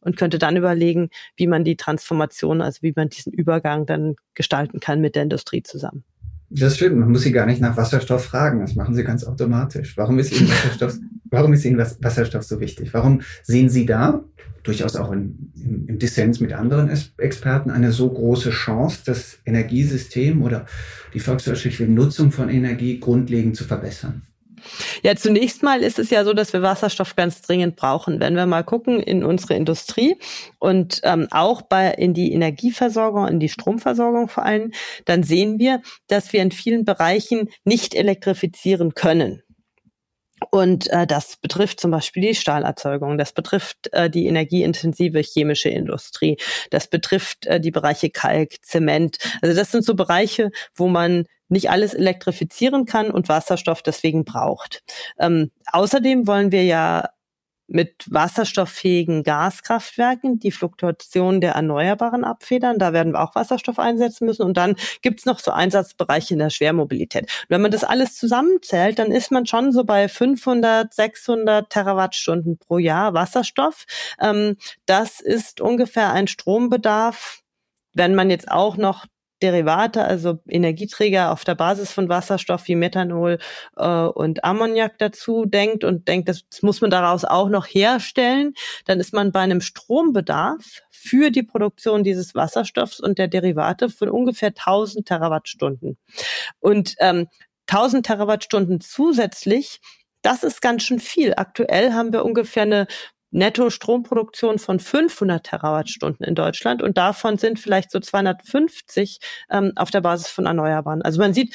[0.00, 4.80] und könnte dann überlegen, wie man die Transformation, also wie man diesen Übergang dann gestalten
[4.80, 6.04] kann mit der Industrie zusammen.
[6.54, 9.96] Das stimmt, man muss sie gar nicht nach Wasserstoff fragen, das machen sie ganz automatisch.
[9.96, 12.92] Warum ist Ihnen Wasserstoff, warum ist Ihnen Wasserstoff so wichtig?
[12.92, 14.22] Warum sehen Sie da,
[14.62, 20.42] durchaus auch in, im, im Dissens mit anderen Experten, eine so große Chance, das Energiesystem
[20.42, 20.66] oder
[21.14, 24.22] die volkswirtschaftliche Nutzung von Energie grundlegend zu verbessern?
[25.02, 28.20] Ja, zunächst mal ist es ja so, dass wir Wasserstoff ganz dringend brauchen.
[28.20, 30.16] Wenn wir mal gucken in unsere Industrie
[30.58, 34.72] und ähm, auch bei in die Energieversorgung, in die Stromversorgung vor allem,
[35.04, 39.42] dann sehen wir, dass wir in vielen Bereichen nicht elektrifizieren können.
[40.50, 46.36] Und äh, das betrifft zum Beispiel die Stahlerzeugung, das betrifft äh, die energieintensive chemische Industrie,
[46.70, 49.18] das betrifft äh, die Bereiche Kalk, Zement.
[49.40, 54.82] Also das sind so Bereiche, wo man nicht alles elektrifizieren kann und Wasserstoff deswegen braucht.
[55.18, 57.08] Ähm, außerdem wollen wir ja
[57.72, 62.78] mit wasserstofffähigen Gaskraftwerken die Fluktuation der Erneuerbaren abfedern.
[62.78, 64.42] Da werden wir auch Wasserstoff einsetzen müssen.
[64.42, 67.22] Und dann gibt's noch so Einsatzbereiche in der Schwermobilität.
[67.22, 72.58] Und wenn man das alles zusammenzählt, dann ist man schon so bei 500, 600 Terawattstunden
[72.58, 73.86] pro Jahr Wasserstoff.
[74.20, 77.40] Ähm, das ist ungefähr ein Strombedarf,
[77.94, 79.06] wenn man jetzt auch noch
[79.42, 83.38] Derivate, also Energieträger auf der Basis von Wasserstoff wie Methanol
[83.76, 88.54] äh, und Ammoniak dazu denkt und denkt, das muss man daraus auch noch herstellen,
[88.86, 94.08] dann ist man bei einem Strombedarf für die Produktion dieses Wasserstoffs und der Derivate von
[94.08, 95.98] ungefähr 1000 Terawattstunden.
[96.60, 97.28] Und ähm,
[97.66, 99.80] 1000 Terawattstunden zusätzlich
[100.22, 101.34] das ist ganz schön viel.
[101.36, 102.86] Aktuell haben wir ungefähr eine
[103.32, 109.18] Netto-Stromproduktion von 500 Terawattstunden in Deutschland und davon sind vielleicht so 250
[109.50, 111.02] ähm, auf der Basis von Erneuerbaren.
[111.02, 111.54] Also man sieht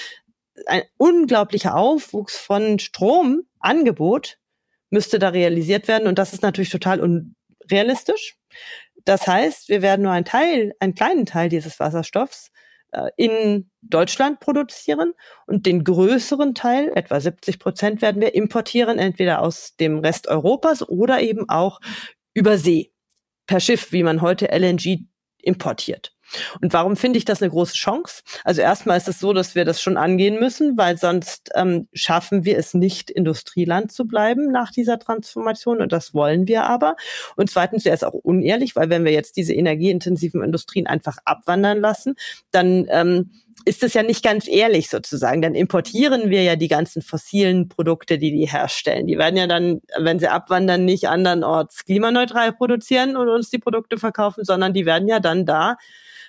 [0.65, 4.37] ein unglaublicher Aufwuchs von Stromangebot
[4.89, 8.37] müsste da realisiert werden und das ist natürlich total unrealistisch.
[9.05, 12.51] Das heißt, wir werden nur einen Teil, einen kleinen Teil dieses Wasserstoffs
[12.91, 15.13] äh, in Deutschland produzieren
[15.45, 20.87] und den größeren Teil, etwa 70 Prozent, werden wir importieren, entweder aus dem Rest Europas
[20.87, 21.79] oder eben auch
[22.33, 22.91] über See,
[23.47, 25.05] per Schiff, wie man heute LNG
[25.41, 26.16] importiert.
[26.61, 28.23] Und warum finde ich das eine große Chance?
[28.43, 32.45] Also erstmal ist es so, dass wir das schon angehen müssen, weil sonst ähm, schaffen
[32.45, 35.81] wir es nicht, Industrieland zu bleiben nach dieser Transformation.
[35.81, 36.95] Und das wollen wir aber.
[37.35, 41.79] Und zweitens wäre es auch unehrlich, weil wenn wir jetzt diese energieintensiven Industrien einfach abwandern
[41.79, 42.15] lassen,
[42.51, 43.31] dann ähm,
[43.65, 45.41] ist es ja nicht ganz ehrlich sozusagen.
[45.41, 49.07] Dann importieren wir ja die ganzen fossilen Produkte, die die herstellen.
[49.07, 53.97] Die werden ja dann, wenn sie abwandern, nicht andernorts klimaneutral produzieren und uns die Produkte
[53.97, 55.75] verkaufen, sondern die werden ja dann da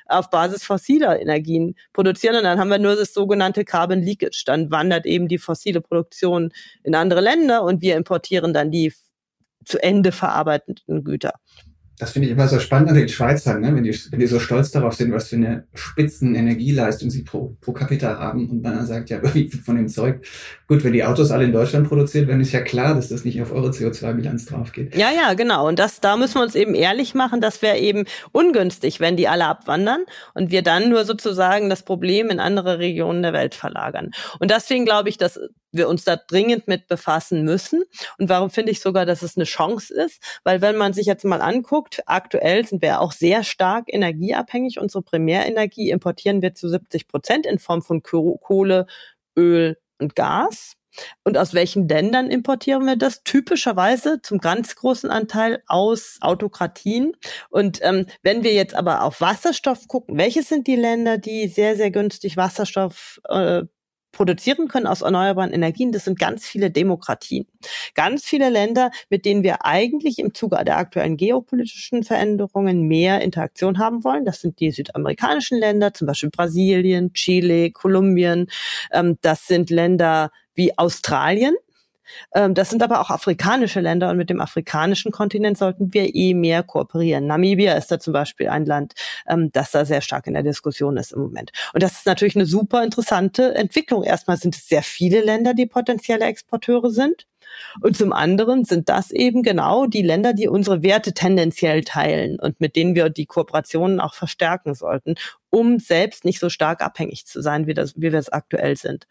[0.07, 2.37] auf Basis fossiler Energien produzieren.
[2.37, 4.43] Und dann haben wir nur das sogenannte Carbon Leakage.
[4.47, 6.51] Dann wandert eben die fossile Produktion
[6.83, 8.93] in andere Länder und wir importieren dann die
[9.65, 11.35] zu Ende verarbeitenden Güter.
[11.99, 13.75] Das finde ich immer so spannend an den Schweizern, ne?
[13.75, 17.57] wenn, die, wenn die so stolz darauf sind, was für eine spitzen Energieleistung sie pro,
[17.61, 20.25] pro Capita haben und man dann sagt, ja, wie viel von dem Zeug.
[20.69, 23.41] Gut, wenn die Autos alle in Deutschland produziert werden, ist ja klar, dass das nicht
[23.43, 24.97] auf eure CO2-Bilanz drauf geht.
[24.97, 25.67] Ja, ja, genau.
[25.67, 29.29] Und das, da müssen wir uns eben ehrlich machen, das wäre eben ungünstig, wenn die
[29.29, 34.11] alle abwandern und wir dann nur sozusagen das Problem in andere Regionen der Welt verlagern.
[34.39, 35.41] Und deswegen glaube ich, dass
[35.73, 37.85] wir uns da dringend mit befassen müssen.
[38.19, 40.23] Und warum finde ich sogar, dass es eine Chance ist?
[40.45, 44.79] Weil wenn man sich jetzt mal anguckt, aktuell sind wir auch sehr stark energieabhängig.
[44.81, 48.87] Unsere Primärenergie importieren wir zu 70 Prozent in Form von Kohle,
[49.37, 50.75] Öl und Gas.
[51.23, 53.23] Und aus welchen Ländern importieren wir das?
[53.23, 57.13] Typischerweise zum ganz großen Anteil aus Autokratien.
[57.51, 61.77] Und ähm, wenn wir jetzt aber auf Wasserstoff gucken, welche sind die Länder, die sehr,
[61.77, 63.63] sehr günstig Wasserstoff äh,
[64.13, 67.47] produzieren können aus erneuerbaren Energien, das sind ganz viele Demokratien.
[67.95, 73.79] Ganz viele Länder, mit denen wir eigentlich im Zuge der aktuellen geopolitischen Veränderungen mehr Interaktion
[73.79, 74.25] haben wollen.
[74.25, 78.49] Das sind die südamerikanischen Länder, zum Beispiel Brasilien, Chile, Kolumbien.
[78.93, 81.55] Ähm, das sind Länder wie Australien,
[82.35, 86.35] ähm, das sind aber auch afrikanische Länder und mit dem afrikanischen Kontinent sollten wir eh
[86.35, 87.27] mehr kooperieren.
[87.27, 88.95] Namibia ist da zum Beispiel ein Land,
[89.29, 91.53] ähm, das da sehr stark in der Diskussion ist im Moment.
[91.73, 94.05] Und das ist natürlich eine super interessante Entwicklung.
[94.05, 97.27] Erstmal sind es sehr viele Länder, die potenzielle Exporteure sind.
[97.81, 102.61] Und zum anderen sind das eben genau die Länder, die unsere Werte tendenziell teilen und
[102.61, 105.15] mit denen wir die Kooperationen auch verstärken sollten,
[105.51, 109.07] um selbst nicht so stark abhängig zu sein, wie, das, wie wir es aktuell sind.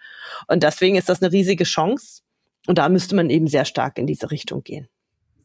[0.47, 2.21] Und deswegen ist das eine riesige Chance,
[2.67, 4.87] und da müsste man eben sehr stark in diese Richtung gehen.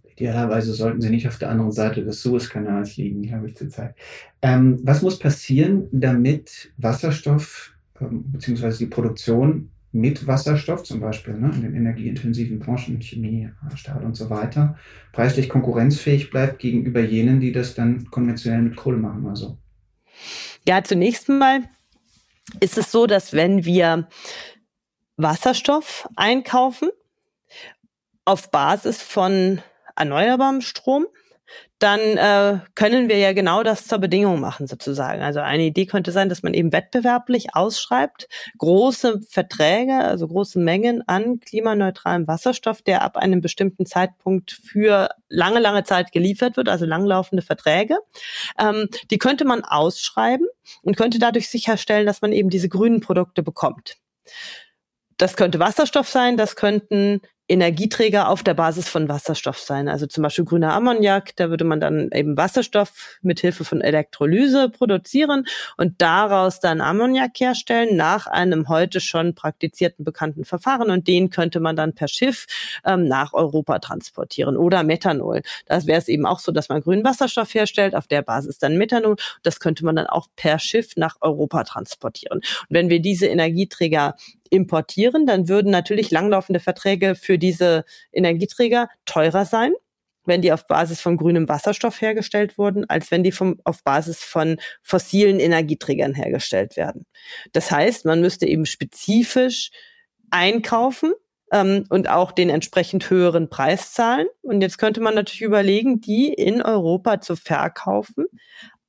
[0.05, 3.95] Idealerweise sollten sie nicht auf der anderen Seite des Suezkanals liegen, glaube ich zurzeit.
[4.43, 8.77] Ähm, was muss passieren, damit Wasserstoff ähm, bzw.
[8.77, 14.31] die Produktion mit Wasserstoff, zum Beispiel ne, in den energieintensiven Branchen, Chemie, Stahl und so
[14.31, 14.77] weiter,
[15.13, 19.27] preislich konkurrenzfähig bleibt gegenüber jenen, die das dann konventionell mit Kohle machen?
[19.27, 19.59] Also.
[20.67, 21.61] Ja, zunächst mal
[22.61, 24.09] ist es so, dass wenn wir
[25.17, 26.91] Wasserstoff einkaufen,
[28.25, 29.61] auf Basis von
[29.97, 31.07] erneuerbarem Strom,
[31.79, 35.21] dann äh, können wir ja genau das zur Bedingung machen sozusagen.
[35.21, 41.03] Also eine Idee könnte sein, dass man eben wettbewerblich ausschreibt, große Verträge, also große Mengen
[41.09, 46.87] an klimaneutralem Wasserstoff, der ab einem bestimmten Zeitpunkt für lange, lange Zeit geliefert wird, also
[46.87, 47.99] langlaufende Verträge.
[48.59, 50.47] Ähm, die könnte man ausschreiben
[50.83, 53.97] und könnte dadurch sicherstellen, dass man eben diese grünen Produkte bekommt.
[55.17, 57.21] Das könnte Wasserstoff sein, das könnten
[57.53, 59.87] Energieträger auf der Basis von Wasserstoff sein.
[59.87, 64.71] Also zum Beispiel grüner Ammoniak, da würde man dann eben Wasserstoff mit Hilfe von Elektrolyse
[64.71, 65.45] produzieren
[65.77, 71.61] und daraus dann Ammoniak herstellen nach einem heute schon praktizierten bekannten Verfahren und den könnte
[71.61, 72.47] man dann per Schiff
[72.87, 75.43] ähm, nach Europa transportieren oder Methanol.
[75.67, 78.79] Das wäre es eben auch so, dass man grünen Wasserstoff herstellt, auf der Basis dann
[78.79, 79.17] Methanol.
[79.43, 82.39] Das könnte man dann auch per Schiff nach Europa transportieren.
[82.39, 84.17] Und wenn wir diese Energieträger
[84.53, 89.73] importieren, dann würden natürlich langlaufende Verträge für diese Energieträger teurer sein,
[90.27, 94.23] wenn die auf Basis von grünem Wasserstoff hergestellt wurden, als wenn die vom, auf Basis
[94.23, 97.07] von fossilen Energieträgern hergestellt werden.
[97.53, 99.71] Das heißt, man müsste eben spezifisch
[100.31, 101.15] einkaufen
[101.51, 104.27] ähm, und auch den entsprechend höheren Preis zahlen.
[104.43, 108.27] Und jetzt könnte man natürlich überlegen, die in Europa zu verkaufen,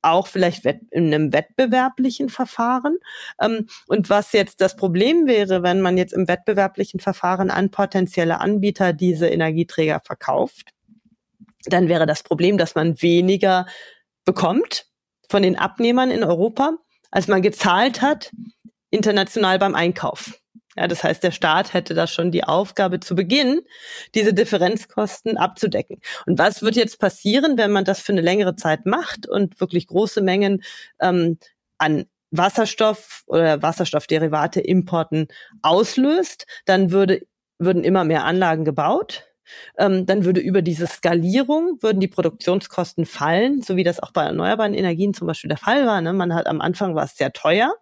[0.04, 2.98] auch vielleicht in einem wettbewerblichen Verfahren.
[3.40, 8.40] Ähm, und was jetzt das Problem wäre, wenn man jetzt im wettbewerblichen Verfahren an potenzielle
[8.40, 10.70] Anbieter diese Energieträger verkauft,
[11.66, 13.66] dann wäre das Problem, dass man weniger
[14.24, 14.86] bekommt
[15.30, 16.76] von den Abnehmern in Europa,
[17.10, 18.30] als man gezahlt hat
[18.90, 20.38] international beim Einkauf.
[20.76, 23.60] Ja, das heißt, der Staat hätte da schon die Aufgabe zu Beginn,
[24.14, 26.00] diese Differenzkosten abzudecken.
[26.26, 29.86] Und was wird jetzt passieren, wenn man das für eine längere Zeit macht und wirklich
[29.86, 30.62] große Mengen
[31.00, 31.38] ähm,
[31.78, 35.28] an Wasserstoff oder Wasserstoffderivate Importen
[35.62, 36.46] auslöst?
[36.64, 37.22] Dann würde,
[37.58, 39.24] würden immer mehr Anlagen gebaut.
[39.78, 44.24] Ähm, dann würde über diese Skalierung würden die Produktionskosten fallen, so wie das auch bei
[44.24, 46.00] erneuerbaren Energien zum Beispiel der Fall war.
[46.00, 46.12] Ne?
[46.12, 47.74] Man hat am Anfang war es sehr teuer,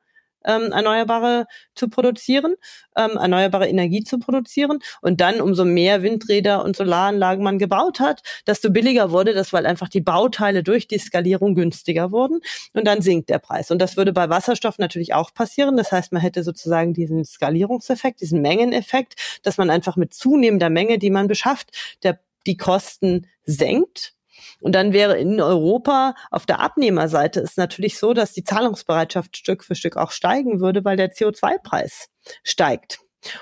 [0.44, 2.54] ähm, erneuerbare zu produzieren,
[2.96, 4.78] ähm, erneuerbare Energie zu produzieren.
[5.00, 9.66] Und dann, umso mehr Windräder und Solaranlagen man gebaut hat, desto billiger wurde das, weil
[9.66, 12.40] einfach die Bauteile durch die Skalierung günstiger wurden.
[12.72, 13.70] Und dann sinkt der Preis.
[13.70, 15.76] Und das würde bei Wasserstoff natürlich auch passieren.
[15.76, 20.98] Das heißt, man hätte sozusagen diesen Skalierungseffekt, diesen Mengeneffekt, dass man einfach mit zunehmender Menge,
[20.98, 21.70] die man beschafft,
[22.02, 24.14] der, die Kosten senkt
[24.60, 29.64] und dann wäre in Europa auf der Abnehmerseite ist natürlich so, dass die Zahlungsbereitschaft Stück
[29.64, 32.08] für Stück auch steigen würde, weil der CO2-Preis
[32.42, 32.98] steigt.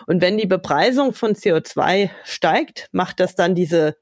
[0.06, 3.96] Und wenn die Bepreisung von CO2 steigt, macht das dann diese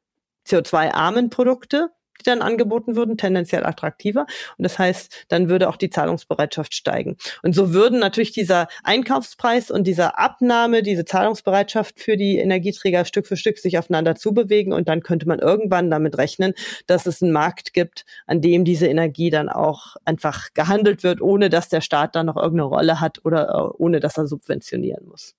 [0.46, 4.26] CO2-armen Produkte die dann angeboten würden, tendenziell attraktiver.
[4.56, 7.16] Und das heißt, dann würde auch die Zahlungsbereitschaft steigen.
[7.42, 13.26] Und so würden natürlich dieser Einkaufspreis und dieser Abnahme, diese Zahlungsbereitschaft für die Energieträger Stück
[13.26, 14.72] für Stück sich aufeinander zubewegen.
[14.72, 16.54] Und dann könnte man irgendwann damit rechnen,
[16.86, 21.48] dass es einen Markt gibt, an dem diese Energie dann auch einfach gehandelt wird, ohne
[21.50, 25.37] dass der Staat dann noch irgendeine Rolle hat oder äh, ohne dass er subventionieren muss.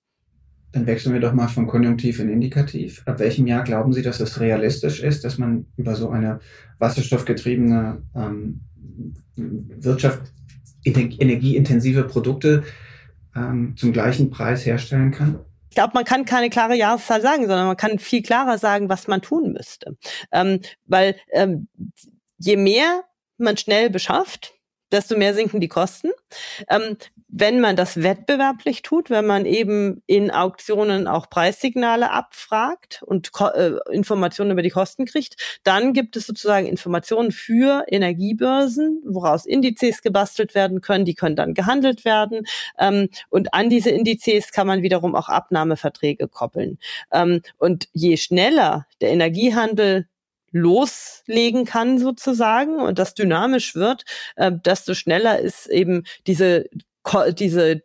[0.72, 3.02] Dann wechseln wir doch mal von Konjunktiv in Indikativ.
[3.06, 6.40] Ab welchem Jahr glauben Sie, dass es realistisch ist, dass man über so eine
[6.78, 8.62] wasserstoffgetriebene ähm,
[9.36, 10.32] Wirtschaft
[10.84, 12.64] energieintensive Produkte
[13.36, 15.40] ähm, zum gleichen Preis herstellen kann?
[15.70, 19.08] Ich glaube, man kann keine klare Jahreszahl sagen, sondern man kann viel klarer sagen, was
[19.08, 19.98] man tun müsste.
[20.32, 21.68] Ähm, weil ähm,
[22.38, 23.04] je mehr
[23.38, 24.54] man schnell beschafft,
[24.92, 26.12] desto mehr sinken die Kosten.
[26.70, 26.98] Ähm,
[27.28, 33.74] wenn man das wettbewerblich tut, wenn man eben in Auktionen auch Preissignale abfragt und äh,
[33.92, 40.56] Informationen über die Kosten kriegt, dann gibt es sozusagen Informationen für Energiebörsen, woraus Indizes gebastelt
[40.56, 41.06] werden können.
[41.06, 42.48] Die können dann gehandelt werden.
[42.80, 46.80] Ähm, und an diese Indizes kann man wiederum auch Abnahmeverträge koppeln.
[47.12, 50.08] Ähm, und je schneller der Energiehandel
[50.52, 54.04] loslegen kann sozusagen und das dynamisch wird,
[54.36, 56.66] äh, desto schneller ist eben diese,
[57.04, 57.82] Ko diese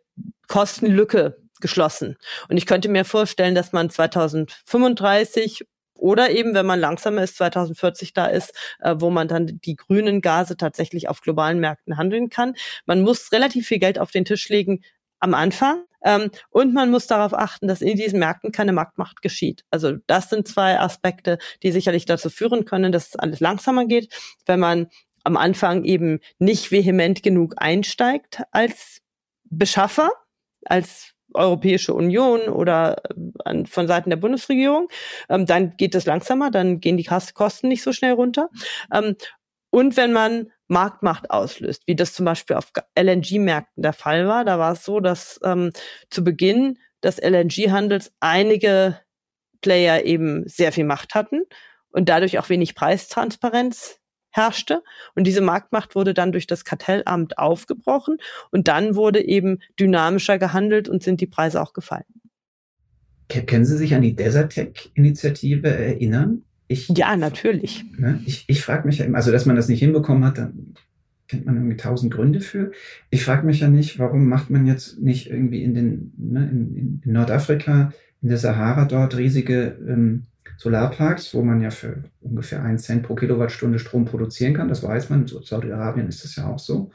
[0.47, 2.17] Kostenlücke geschlossen.
[2.49, 5.65] Und ich könnte mir vorstellen, dass man 2035
[5.97, 10.21] oder eben, wenn man langsamer ist, 2040 da ist, äh, wo man dann die grünen
[10.21, 12.53] Gase tatsächlich auf globalen Märkten handeln kann.
[12.85, 14.83] Man muss relativ viel Geld auf den Tisch legen
[15.25, 19.65] am Anfang, ähm, und man muss darauf achten, dass in diesen Märkten keine Marktmacht geschieht.
[19.71, 24.13] Also das sind zwei Aspekte, die sicherlich dazu führen können, dass es alles langsamer geht,
[24.45, 24.87] wenn man
[25.23, 29.01] am Anfang eben nicht vehement genug einsteigt als
[29.45, 30.11] Beschaffer,
[30.63, 33.01] als Europäische Union oder
[33.43, 34.87] äh, von Seiten der Bundesregierung,
[35.27, 38.49] ähm, dann geht es langsamer, dann gehen die Kosten nicht so schnell runter.
[38.93, 39.15] Ähm,
[39.71, 44.45] und wenn man Marktmacht auslöst, wie das zum Beispiel auf LNG-Märkten der Fall war.
[44.45, 45.71] Da war es so, dass ähm,
[46.09, 48.99] zu Beginn des LNG-Handels einige
[49.61, 51.43] Player eben sehr viel Macht hatten
[51.89, 53.99] und dadurch auch wenig Preistransparenz
[54.31, 54.83] herrschte.
[55.15, 58.17] Und diese Marktmacht wurde dann durch das Kartellamt aufgebrochen
[58.51, 62.03] und dann wurde eben dynamischer gehandelt und sind die Preise auch gefallen.
[63.47, 66.44] Können Sie sich an die Desertec-Initiative erinnern?
[66.67, 67.85] Ich, ja, natürlich.
[67.97, 70.73] Ne, ich ich frage mich ja immer, also dass man das nicht hinbekommen hat, dann
[71.27, 72.71] kennt man irgendwie tausend Gründe für.
[73.09, 77.01] Ich frage mich ja nicht, warum macht man jetzt nicht irgendwie in den ne, in,
[77.03, 80.23] in Nordafrika, in der Sahara dort riesige ähm,
[80.57, 84.69] Solarparks, wo man ja für ungefähr einen Cent pro Kilowattstunde Strom produzieren kann.
[84.69, 85.21] Das weiß man.
[85.21, 86.91] In Saudi-Arabien ist das ja auch so.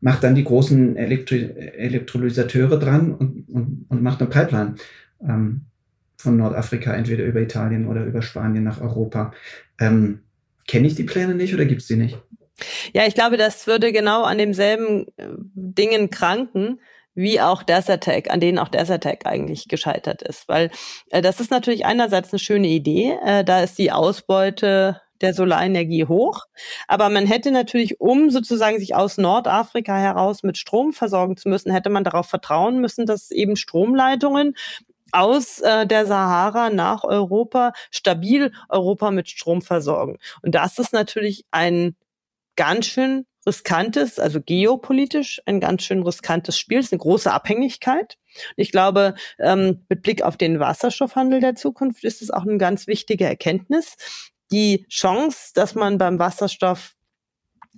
[0.00, 4.74] Macht dann die großen Elektro Elektrolysateure dran und, und, und macht eine Pipeline.
[5.22, 5.62] Ähm,
[6.18, 9.32] von Nordafrika, entweder über Italien oder über Spanien nach Europa.
[9.80, 10.20] Ähm,
[10.66, 12.18] Kenne ich die Pläne nicht oder gibt es die nicht?
[12.92, 16.80] Ja, ich glaube, das würde genau an demselben äh, Dingen kranken,
[17.14, 20.46] wie auch Desertec, an denen auch Desertec eigentlich gescheitert ist.
[20.48, 20.70] Weil
[21.10, 26.04] äh, das ist natürlich einerseits eine schöne Idee, äh, da ist die Ausbeute der Solarenergie
[26.04, 26.44] hoch.
[26.86, 31.72] Aber man hätte natürlich, um sozusagen sich aus Nordafrika heraus mit Strom versorgen zu müssen,
[31.72, 34.54] hätte man darauf vertrauen müssen, dass eben Stromleitungen
[35.12, 40.18] aus äh, der Sahara nach Europa stabil Europa mit Strom versorgen.
[40.42, 41.96] Und das ist natürlich ein
[42.56, 46.78] ganz schön riskantes, also geopolitisch ein ganz schön riskantes Spiel.
[46.78, 48.18] Es ist eine große Abhängigkeit.
[48.56, 52.86] Ich glaube, ähm, mit Blick auf den Wasserstoffhandel der Zukunft ist es auch eine ganz
[52.86, 53.96] wichtige Erkenntnis,
[54.50, 56.94] die Chance, dass man beim Wasserstoff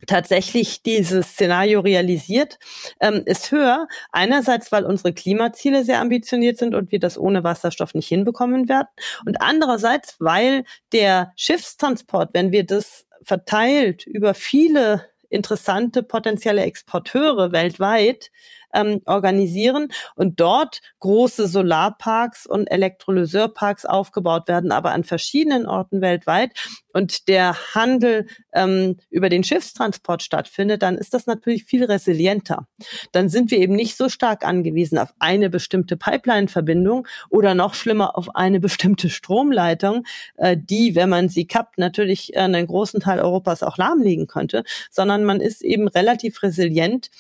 [0.07, 2.59] tatsächlich dieses Szenario realisiert,
[3.01, 3.86] ähm, ist höher.
[4.12, 8.88] Einerseits, weil unsere Klimaziele sehr ambitioniert sind und wir das ohne Wasserstoff nicht hinbekommen werden.
[9.26, 18.30] Und andererseits, weil der Schiffstransport, wenn wir das verteilt über viele interessante potenzielle Exporteure weltweit
[18.75, 26.53] ähm, organisieren und dort große Solarparks und Elektrolyseurparks aufgebaut werden, aber an verschiedenen Orten weltweit
[26.93, 32.66] und der Handel ähm, über den Schiffstransport stattfindet, dann ist das natürlich viel resilienter.
[33.12, 38.16] Dann sind wir eben nicht so stark angewiesen auf eine bestimmte Pipeline-Verbindung oder noch schlimmer
[38.16, 40.05] auf eine bestimmte Stromleitung,
[40.37, 44.64] äh, die, wenn man sie kappt, natürlich äh, einen großen Teil Europas auch lahmlegen könnte,
[44.91, 47.11] sondern man ist eben relativ resilient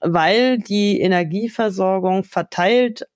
[0.00, 3.06] weil die Energieversorgung verteilt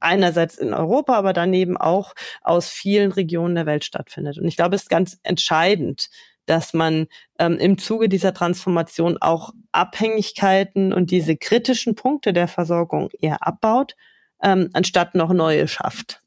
[0.00, 4.38] einerseits in Europa, aber daneben auch aus vielen Regionen der Welt stattfindet.
[4.38, 6.10] Und ich glaube, es ist ganz entscheidend,
[6.46, 7.06] dass man
[7.38, 13.96] ähm, im Zuge dieser Transformation auch Abhängigkeiten und diese kritischen Punkte der Versorgung eher abbaut,
[14.42, 16.20] ähm, anstatt noch neue schafft.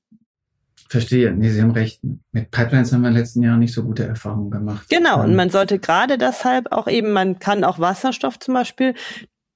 [0.89, 1.33] Verstehe.
[1.33, 1.99] Nee, Sie haben recht.
[2.31, 4.87] Mit Pipelines haben wir in den letzten Jahren nicht so gute Erfahrungen gemacht.
[4.89, 5.21] Genau.
[5.21, 8.95] Und ähm, man sollte gerade deshalb auch eben, man kann auch Wasserstoff zum Beispiel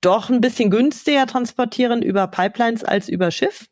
[0.01, 3.67] doch ein bisschen günstiger transportieren über Pipelines als über Schiff.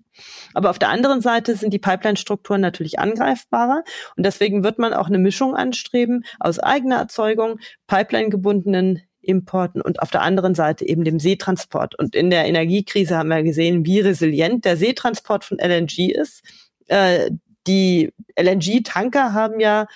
[0.54, 3.84] Aber auf der anderen Seite sind die Pipeline-Strukturen natürlich angreifbarer
[4.16, 10.12] und deswegen wird man auch eine Mischung anstreben aus eigener Erzeugung, Pipeline-gebundenen Importen und auf
[10.12, 11.98] der anderen Seite eben dem Seetransport.
[11.98, 16.42] Und in der Energiekrise haben wir gesehen, wie resilient der Seetransport von LNG ist.
[16.88, 17.32] Äh,
[17.68, 19.88] die LNG-Tanker haben ja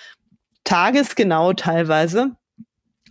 [0.64, 2.32] tagesgenau teilweise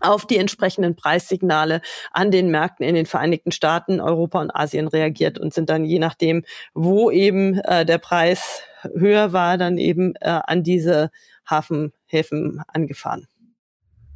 [0.04, 1.82] auf die entsprechenden Preissignale
[2.12, 6.00] an den Märkten in den Vereinigten Staaten, Europa und Asien reagiert und sind dann je
[6.00, 6.44] nachdem,
[6.74, 8.62] wo eben äh, der Preis
[8.94, 11.10] höher war, dann eben äh, an diese
[11.50, 13.28] Hafenhäfen angefahren.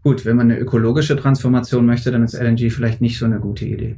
[0.04, 3.66] Gut, wenn man eine ökologische Transformation möchte, dann ist LNG vielleicht nicht so eine gute
[3.66, 3.98] Idee.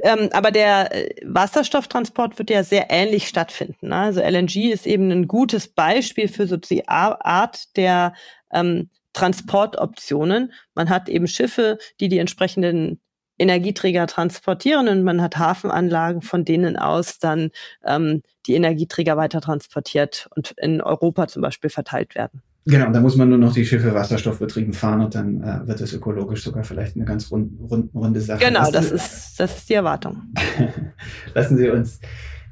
[0.00, 3.88] Ähm, aber der äh, Wasserstofftransport wird ja sehr ähnlich stattfinden.
[3.88, 3.96] Ne?
[3.96, 8.14] Also LNG ist eben ein gutes Beispiel für so die Art der
[8.52, 10.52] ähm, Transportoptionen.
[10.74, 13.00] Man hat eben Schiffe, die die entsprechenden
[13.38, 17.50] Energieträger transportieren und man hat Hafenanlagen, von denen aus dann
[17.84, 22.42] ähm, die Energieträger weiter transportiert und in Europa zum Beispiel verteilt werden.
[22.66, 25.92] Genau, da muss man nur noch die Schiffe wasserstoffbetrieben fahren und dann äh, wird es
[25.92, 28.44] ökologisch sogar vielleicht eine ganz rund, rund, runde Sache.
[28.44, 30.34] Genau, das ist, das ist die Erwartung.
[31.34, 32.00] Lassen Sie uns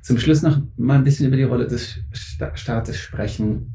[0.01, 1.99] zum Schluss noch mal ein bisschen über die Rolle des
[2.55, 3.74] Staates sprechen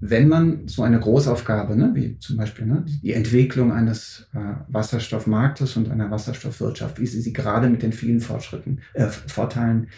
[0.00, 5.76] wenn man so eine Großaufgabe, ne, wie zum Beispiel ne, die Entwicklung eines äh, Wasserstoffmarktes
[5.76, 9.88] und einer Wasserstoffwirtschaft, wie Sie sie gerade mit den vielen Fortschritten, äh, Vorteilen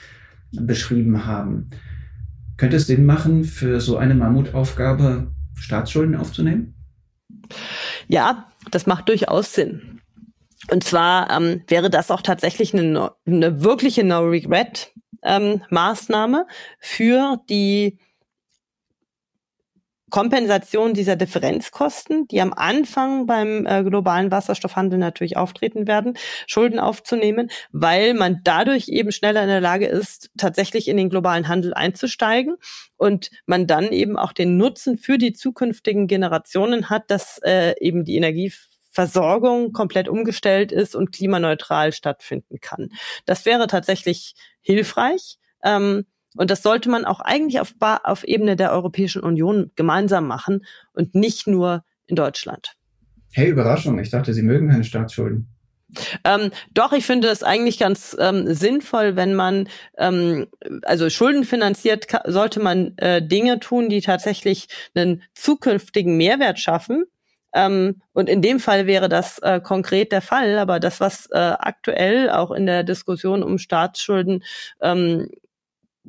[0.52, 1.70] beschrieben haben,
[2.56, 6.74] könnte es Sinn machen, für so eine Mammutaufgabe Staatsschulden aufzunehmen?
[8.08, 10.00] Ja, das macht durchaus Sinn.
[10.70, 16.44] Und zwar ähm, wäre das auch tatsächlich eine, eine wirkliche No-Regret-Maßnahme ähm,
[16.78, 17.98] für die
[20.10, 27.50] Kompensation dieser Differenzkosten, die am Anfang beim äh, globalen Wasserstoffhandel natürlich auftreten werden, Schulden aufzunehmen,
[27.72, 32.56] weil man dadurch eben schneller in der Lage ist, tatsächlich in den globalen Handel einzusteigen
[32.96, 38.04] und man dann eben auch den Nutzen für die zukünftigen Generationen hat, dass äh, eben
[38.04, 42.90] die Energieversorgung komplett umgestellt ist und klimaneutral stattfinden kann.
[43.24, 45.38] Das wäre tatsächlich hilfreich.
[45.62, 46.04] Ähm,
[46.36, 51.14] und das sollte man auch eigentlich auf, auf Ebene der Europäischen Union gemeinsam machen und
[51.14, 52.76] nicht nur in Deutschland.
[53.32, 53.98] Hey, Überraschung.
[53.98, 55.48] Ich dachte, Sie mögen keine Staatsschulden.
[56.24, 59.68] Ähm, doch, ich finde es eigentlich ganz ähm, sinnvoll, wenn man
[59.98, 60.46] ähm,
[60.82, 67.04] also Schulden finanziert, sollte man äh, Dinge tun, die tatsächlich einen zukünftigen Mehrwert schaffen.
[67.52, 71.38] Ähm, und in dem Fall wäre das äh, konkret der Fall, aber das, was äh,
[71.38, 74.44] aktuell auch in der Diskussion um Staatsschulden
[74.80, 75.28] ähm,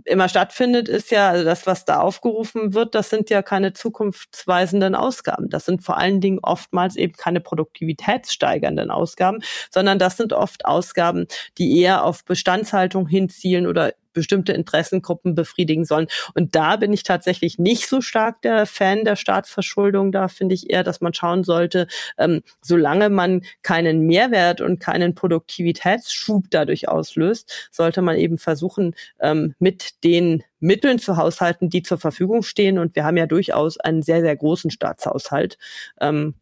[0.06, 4.96] immer stattfindet, ist ja, also das, was da aufgerufen wird, das sind ja keine zukunftsweisenden
[4.96, 5.50] Ausgaben.
[5.50, 9.40] Das sind vor allen Dingen oftmals eben keine produktivitätssteigernden Ausgaben,
[9.70, 11.28] sondern das sind oft Ausgaben,
[11.58, 16.08] die eher auf Bestandshaltung hinzielen oder bestimmte Interessengruppen befriedigen sollen.
[16.34, 20.12] Und da bin ich tatsächlich nicht so stark der Fan der Staatsverschuldung.
[20.12, 21.88] Da finde ich eher, dass man schauen sollte,
[22.18, 29.56] ähm, solange man keinen Mehrwert und keinen Produktivitätsschub dadurch auslöst, sollte man eben versuchen, ähm,
[29.60, 32.78] mit den Mitteln zu haushalten, die zur Verfügung stehen.
[32.78, 35.58] Und wir haben ja durchaus einen sehr, sehr großen Staatshaushalt.
[36.00, 36.36] Ähm,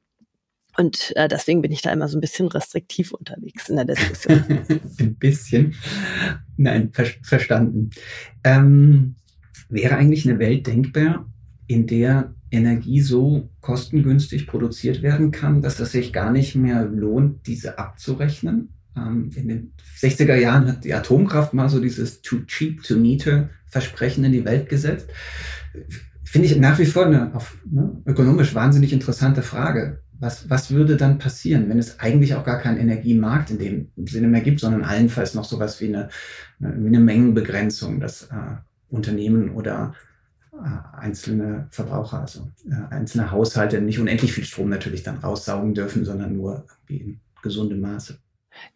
[0.79, 4.41] und äh, deswegen bin ich da immer so ein bisschen restriktiv unterwegs in der Diskussion.
[4.99, 5.75] ein bisschen.
[6.55, 7.89] Nein, ver verstanden.
[8.45, 9.15] Ähm,
[9.67, 11.29] wäre eigentlich eine Welt denkbar,
[11.67, 17.45] in der Energie so kostengünstig produziert werden kann, dass es sich gar nicht mehr lohnt,
[17.45, 18.69] diese abzurechnen.
[18.95, 23.49] Ähm, in den 60er Jahren hat die Atomkraft mal so dieses too cheap to meter
[23.67, 25.09] Versprechen in die Welt gesetzt.
[26.23, 30.03] Finde ich nach wie vor eine auf, ne, ökonomisch wahnsinnig interessante Frage.
[30.19, 34.27] Was, was würde dann passieren, wenn es eigentlich auch gar keinen Energiemarkt in dem Sinne
[34.27, 36.09] mehr gibt, sondern allenfalls noch sowas wie eine,
[36.59, 38.57] wie eine Mengenbegrenzung, dass äh,
[38.89, 39.93] Unternehmen oder
[40.51, 46.03] äh, einzelne Verbraucher, also äh, einzelne Haushalte nicht unendlich viel Strom natürlich dann raussaugen dürfen,
[46.03, 48.19] sondern nur in gesundem Maße.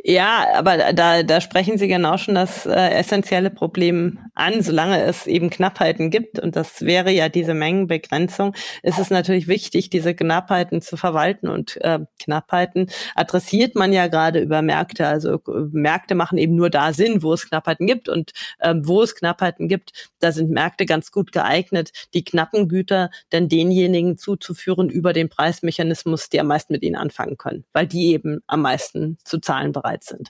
[0.06, 4.62] Ja, aber da, da sprechen Sie genau schon das äh, essentielle Problem an.
[4.62, 9.90] Solange es eben Knappheiten gibt, und das wäre ja diese Mengenbegrenzung, ist es natürlich wichtig,
[9.90, 11.48] diese Knappheiten zu verwalten.
[11.48, 15.08] Und äh, Knappheiten adressiert man ja gerade über Märkte.
[15.08, 15.40] Also
[15.72, 18.10] Märkte machen eben nur da Sinn, wo es Knappheiten gibt.
[18.10, 23.10] Und äh, wo es Knappheiten gibt, da sind Märkte ganz gut geeignet, die knappen Güter
[23.30, 28.12] dann denjenigen zuzuführen über den Preismechanismus, die am meisten mit ihnen anfangen können, weil die
[28.12, 30.30] eben am meisten zu zahlen bereit sind.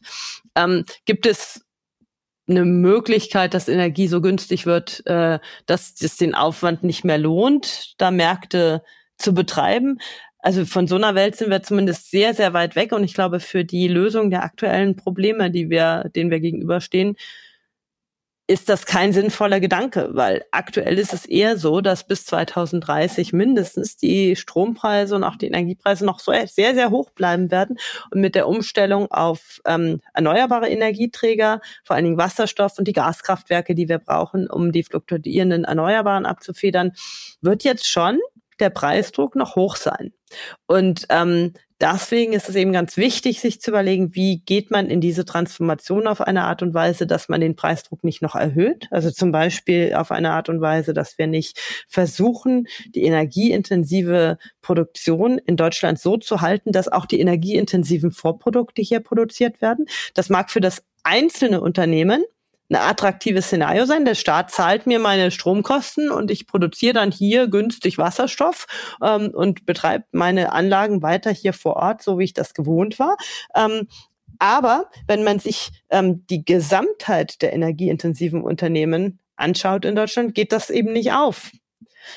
[0.55, 1.65] Ähm, gibt es
[2.47, 7.93] eine Möglichkeit, dass Energie so günstig wird, äh, dass es den Aufwand nicht mehr lohnt,
[7.97, 8.83] da Märkte
[9.17, 9.99] zu betreiben.
[10.39, 12.91] Also von so einer Welt sind wir zumindest sehr, sehr weit weg.
[12.91, 17.15] Und ich glaube, für die Lösung der aktuellen Probleme, die wir, denen wir gegenüberstehen,
[18.45, 23.95] ist das kein sinnvoller Gedanke, weil aktuell ist es eher so, dass bis 2030 mindestens
[23.95, 27.77] die Strompreise und auch die Energiepreise noch so sehr, sehr hoch bleiben werden.
[28.11, 33.75] Und mit der Umstellung auf ähm, erneuerbare Energieträger, vor allen Dingen Wasserstoff und die Gaskraftwerke,
[33.75, 36.91] die wir brauchen, um die fluktuierenden Erneuerbaren abzufedern,
[37.41, 38.19] wird jetzt schon
[38.59, 40.11] der Preisdruck noch hoch sein.
[40.67, 41.53] Und ähm,
[41.83, 46.07] deswegen ist es eben ganz wichtig, sich zu überlegen, wie geht man in diese Transformation
[46.07, 48.87] auf eine Art und Weise, dass man den Preisdruck nicht noch erhöht.
[48.89, 55.37] Also zum Beispiel auf eine Art und Weise, dass wir nicht versuchen, die energieintensive Produktion
[55.37, 59.85] in Deutschland so zu halten, dass auch die energieintensiven Vorprodukte hier produziert werden.
[60.13, 62.23] Das mag für das einzelne Unternehmen
[62.73, 64.05] ein attraktives Szenario sein.
[64.05, 68.67] Der Staat zahlt mir meine Stromkosten und ich produziere dann hier günstig Wasserstoff
[69.01, 73.17] ähm, und betreibe meine Anlagen weiter hier vor Ort, so wie ich das gewohnt war.
[73.55, 73.87] Ähm,
[74.39, 80.69] aber wenn man sich ähm, die Gesamtheit der energieintensiven Unternehmen anschaut in Deutschland, geht das
[80.69, 81.51] eben nicht auf.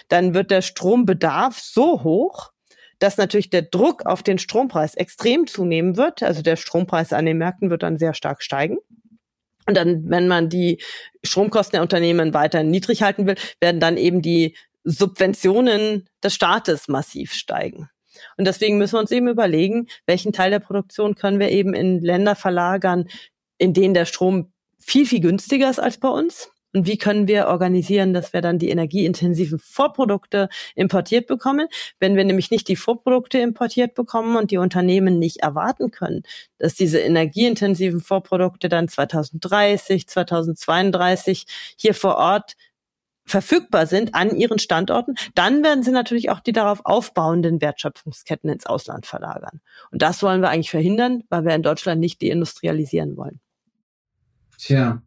[0.08, 2.52] Dann wird der Strombedarf so hoch,
[2.98, 6.22] dass natürlich der Druck auf den Strompreis extrem zunehmen wird.
[6.22, 8.78] Also der Strompreis an den Märkten wird dann sehr stark steigen.
[9.66, 10.80] Und dann, wenn man die
[11.24, 17.32] Stromkosten der Unternehmen weiter niedrig halten will, werden dann eben die Subventionen des Staates massiv
[17.32, 17.90] steigen.
[18.36, 22.00] Und deswegen müssen wir uns eben überlegen, welchen Teil der Produktion können wir eben in
[22.00, 23.08] Länder verlagern,
[23.58, 26.50] in denen der Strom viel, viel günstiger ist als bei uns.
[26.76, 31.68] Und wie können wir organisieren, dass wir dann die energieintensiven Vorprodukte importiert bekommen?
[32.00, 36.22] Wenn wir nämlich nicht die Vorprodukte importiert bekommen und die Unternehmen nicht erwarten können,
[36.58, 41.46] dass diese energieintensiven Vorprodukte dann 2030, 2032
[41.78, 42.56] hier vor Ort
[43.24, 48.66] verfügbar sind an ihren Standorten, dann werden sie natürlich auch die darauf aufbauenden Wertschöpfungsketten ins
[48.66, 49.62] Ausland verlagern.
[49.90, 53.40] Und das wollen wir eigentlich verhindern, weil wir in Deutschland nicht deindustrialisieren wollen.
[54.58, 55.00] Tja,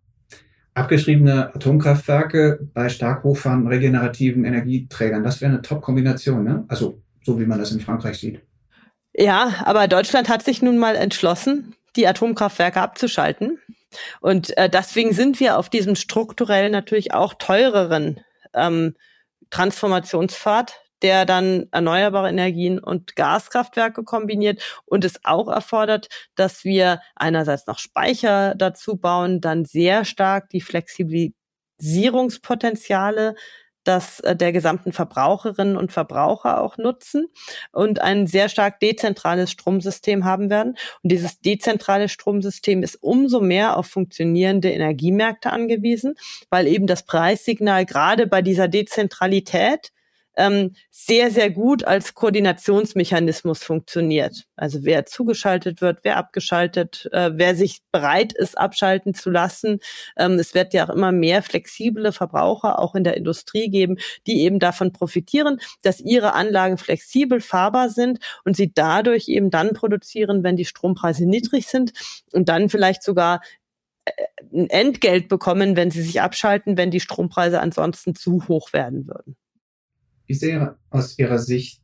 [0.80, 5.24] abgeschriebene Atomkraftwerke bei stark hochfahrenden regenerativen Energieträgern.
[5.24, 6.66] Das wäre eine Top-Kombination, ne?
[6.68, 8.42] Also so wie man das in Frankreich sieht.
[9.14, 13.60] Ja, aber Deutschland hat sich nun mal entschlossen, die Atomkraftwerke abzuschalten.
[14.22, 18.22] Und äh, deswegen sind wir auf diesem strukturell natürlich auch teureren
[18.54, 18.96] ähm,
[19.50, 27.66] Transformationspfad der dann erneuerbare Energien und Gaskraftwerke kombiniert und es auch erfordert, dass wir einerseits
[27.68, 33.36] noch Speicher dazu bauen, dann sehr stark die Flexibilisierungspotenziale
[33.84, 37.28] das äh, der gesamten Verbraucherinnen und Verbraucher auch nutzen
[37.72, 40.76] und ein sehr stark dezentrales Stromsystem haben werden.
[41.02, 46.16] Und dieses dezentrale Stromsystem ist umso mehr auf funktionierende Energiemärkte angewiesen,
[46.50, 49.92] weil eben das Preissignal gerade bei dieser Dezentralität
[50.40, 54.46] ähm, sehr, sehr gut als Koordinationsmechanismus funktioniert.
[54.56, 59.80] Also wer zugeschaltet wird, wer abgeschaltet, äh, wer sich bereit ist, abschalten zu lassen.
[60.18, 64.42] Ähm, es wird ja auch immer mehr flexible Verbraucher auch in der Industrie geben, die
[64.42, 70.44] eben davon profitieren, dass ihre Anlagen flexibel fahrbar sind und sie dadurch eben dann produzieren,
[70.44, 71.92] wenn die Strompreise niedrig sind
[72.32, 73.42] und dann vielleicht sogar
[74.06, 74.12] äh,
[74.54, 79.36] ein Entgelt bekommen, wenn sie sich abschalten, wenn die Strompreise ansonsten zu hoch werden würden.
[80.30, 81.82] Wie sähe aus Ihrer Sicht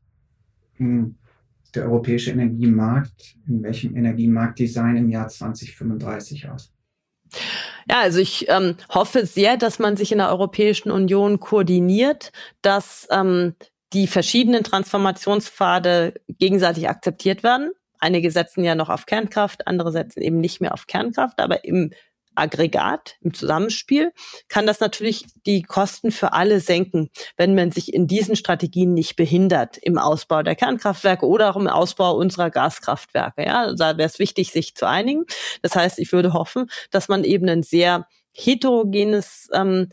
[0.76, 1.16] hm,
[1.74, 6.72] der europäische Energiemarkt, in welchem Energiemarktdesign im Jahr 2035 aus?
[7.90, 12.32] Ja, also ich ähm, hoffe sehr, dass man sich in der Europäischen Union koordiniert,
[12.62, 13.56] dass ähm,
[13.94, 17.72] die verschiedenen Transformationspfade gegenseitig akzeptiert werden.
[17.98, 21.92] Einige setzen ja noch auf Kernkraft, andere setzen eben nicht mehr auf Kernkraft, aber im
[22.36, 24.12] Aggregat, im Zusammenspiel,
[24.48, 29.16] kann das natürlich die Kosten für alle senken, wenn man sich in diesen Strategien nicht
[29.16, 33.44] behindert im Ausbau der Kernkraftwerke oder auch im Ausbau unserer Gaskraftwerke.
[33.46, 35.26] Ja, da wäre es wichtig, sich zu einigen.
[35.62, 39.90] Das heißt, ich würde hoffen, dass man eben ein sehr heterogenes, ähm,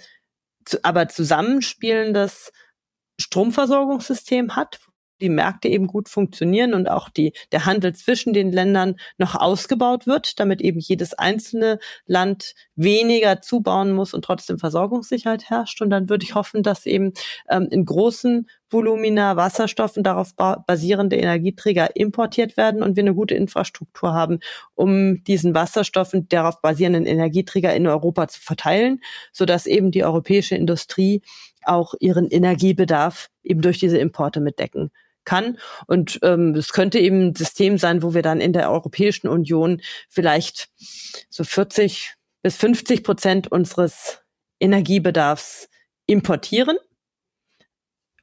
[0.83, 2.53] aber zusammenspielendes
[3.19, 4.81] Stromversorgungssystem hat,
[5.23, 10.07] die Märkte eben gut funktionieren und auch die, der Handel zwischen den Ländern noch ausgebaut
[10.07, 15.81] wird, damit eben jedes einzelne Land weniger zubauen muss und trotzdem Versorgungssicherheit herrscht.
[15.81, 17.13] Und dann würde ich hoffen, dass eben
[17.49, 23.35] ähm, in großen Volumina Wasserstoff und darauf basierende Energieträger importiert werden und wir eine gute
[23.35, 24.41] Infrastruktur haben,
[24.75, 29.01] um diesen Wasserstoff und darauf basierenden Energieträger in Europa zu verteilen,
[29.33, 31.23] sodass eben die europäische Industrie
[31.65, 34.91] auch ihren Energiebedarf eben durch diese Importe mitdecken
[35.25, 35.59] kann.
[35.87, 39.81] Und ähm, es könnte eben ein System sein, wo wir dann in der Europäischen Union
[40.09, 40.69] vielleicht
[41.31, 44.23] so 40 bis 50 Prozent unseres
[44.61, 45.69] Energiebedarfs
[46.07, 46.77] importieren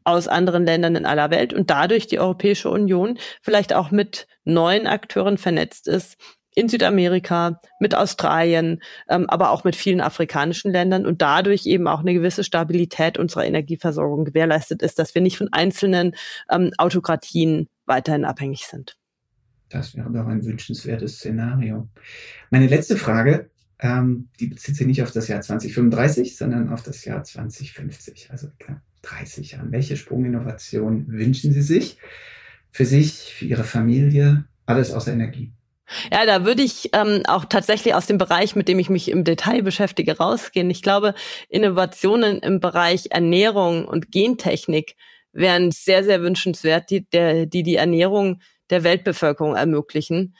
[0.04, 4.88] aus anderen Ländern in aller Welt und dadurch die Europäische Union vielleicht auch mit neuen
[4.88, 6.18] Akteuren vernetzt ist,
[6.60, 12.02] in Südamerika, mit Australien, ähm, aber auch mit vielen afrikanischen Ländern und dadurch eben auch
[12.02, 16.16] eine gewisse Stabilität unserer Energieversorgung gewährleistet ist, dass wir nicht von einzelnen
[16.52, 18.98] ähm, Autokratien weiterhin abhängig sind.
[19.70, 21.88] Das wäre doch ein wünschenswertes Szenario.
[22.50, 23.50] Meine letzte Frage,
[23.80, 28.50] ähm, die bezieht sich nicht auf das Jahr 2035, sondern auf das Jahr 2050, also
[28.60, 29.72] knapp 30 Jahren.
[29.72, 31.98] Welche Sprunginnovation wünschen Sie sich
[32.72, 35.54] für sich, für Ihre Familie, alles außer Energie?
[36.12, 39.24] Ja, da würde ich ähm, auch tatsächlich aus dem Bereich, mit dem ich mich im
[39.24, 40.70] Detail beschäftige, rausgehen.
[40.70, 41.14] Ich glaube,
[41.50, 44.96] Innovationen im Bereich Ernährung und Gentechnik
[45.32, 50.36] wären sehr, sehr wünschenswert, die der, die, die Ernährung der Weltbevölkerung ermöglichen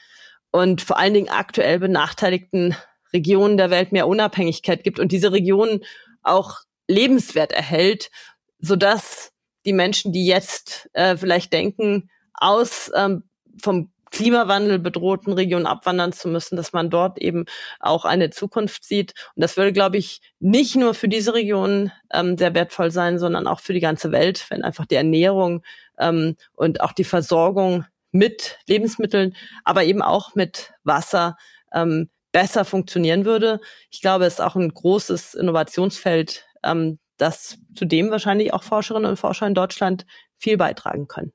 [0.50, 2.76] und vor allen Dingen aktuell benachteiligten
[3.12, 5.84] Regionen der Welt mehr Unabhängigkeit gibt und diese Regionen
[6.22, 8.10] auch lebenswert erhält,
[8.58, 9.32] sodass
[9.64, 13.24] die Menschen, die jetzt äh, vielleicht denken, aus ähm,
[13.60, 17.44] vom Klimawandel bedrohten Regionen abwandern zu müssen, dass man dort eben
[17.78, 19.14] auch eine Zukunft sieht.
[19.34, 23.46] Und das würde, glaube ich, nicht nur für diese Region ähm, sehr wertvoll sein, sondern
[23.46, 25.62] auch für die ganze Welt, wenn einfach die Ernährung
[25.98, 31.36] ähm, und auch die Versorgung mit Lebensmitteln, aber eben auch mit Wasser
[31.72, 33.60] ähm, besser funktionieren würde.
[33.90, 39.18] Ich glaube, es ist auch ein großes Innovationsfeld, ähm, das zudem wahrscheinlich auch Forscherinnen und
[39.18, 40.06] Forscher in Deutschland
[40.38, 41.32] viel beitragen können.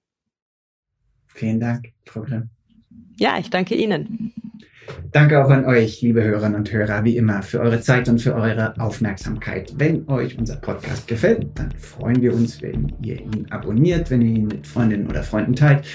[1.27, 2.54] Vielen Dank, Frau Grimm.
[3.17, 4.33] Ja, ich danke Ihnen.
[5.11, 8.35] Danke auch an euch, liebe Hörerinnen und Hörer, wie immer, für eure Zeit und für
[8.35, 9.73] eure Aufmerksamkeit.
[9.77, 14.35] Wenn euch unser Podcast gefällt, dann freuen wir uns, wenn ihr ihn abonniert, wenn ihr
[14.35, 15.85] ihn mit Freundinnen oder Freunden teilt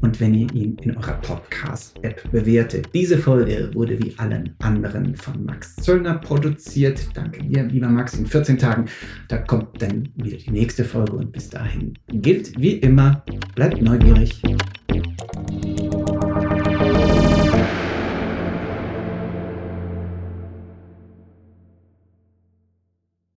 [0.00, 2.88] und wenn ihr ihn in eurer Podcast-App bewertet.
[2.94, 7.00] Diese Folge wurde wie allen anderen von Max Zöllner produziert.
[7.14, 8.14] Danke dir, lieber Max.
[8.14, 8.84] In 14 Tagen,
[9.26, 13.24] da kommt dann wieder die nächste Folge und bis dahin gilt wie immer,
[13.56, 14.40] bleibt neugierig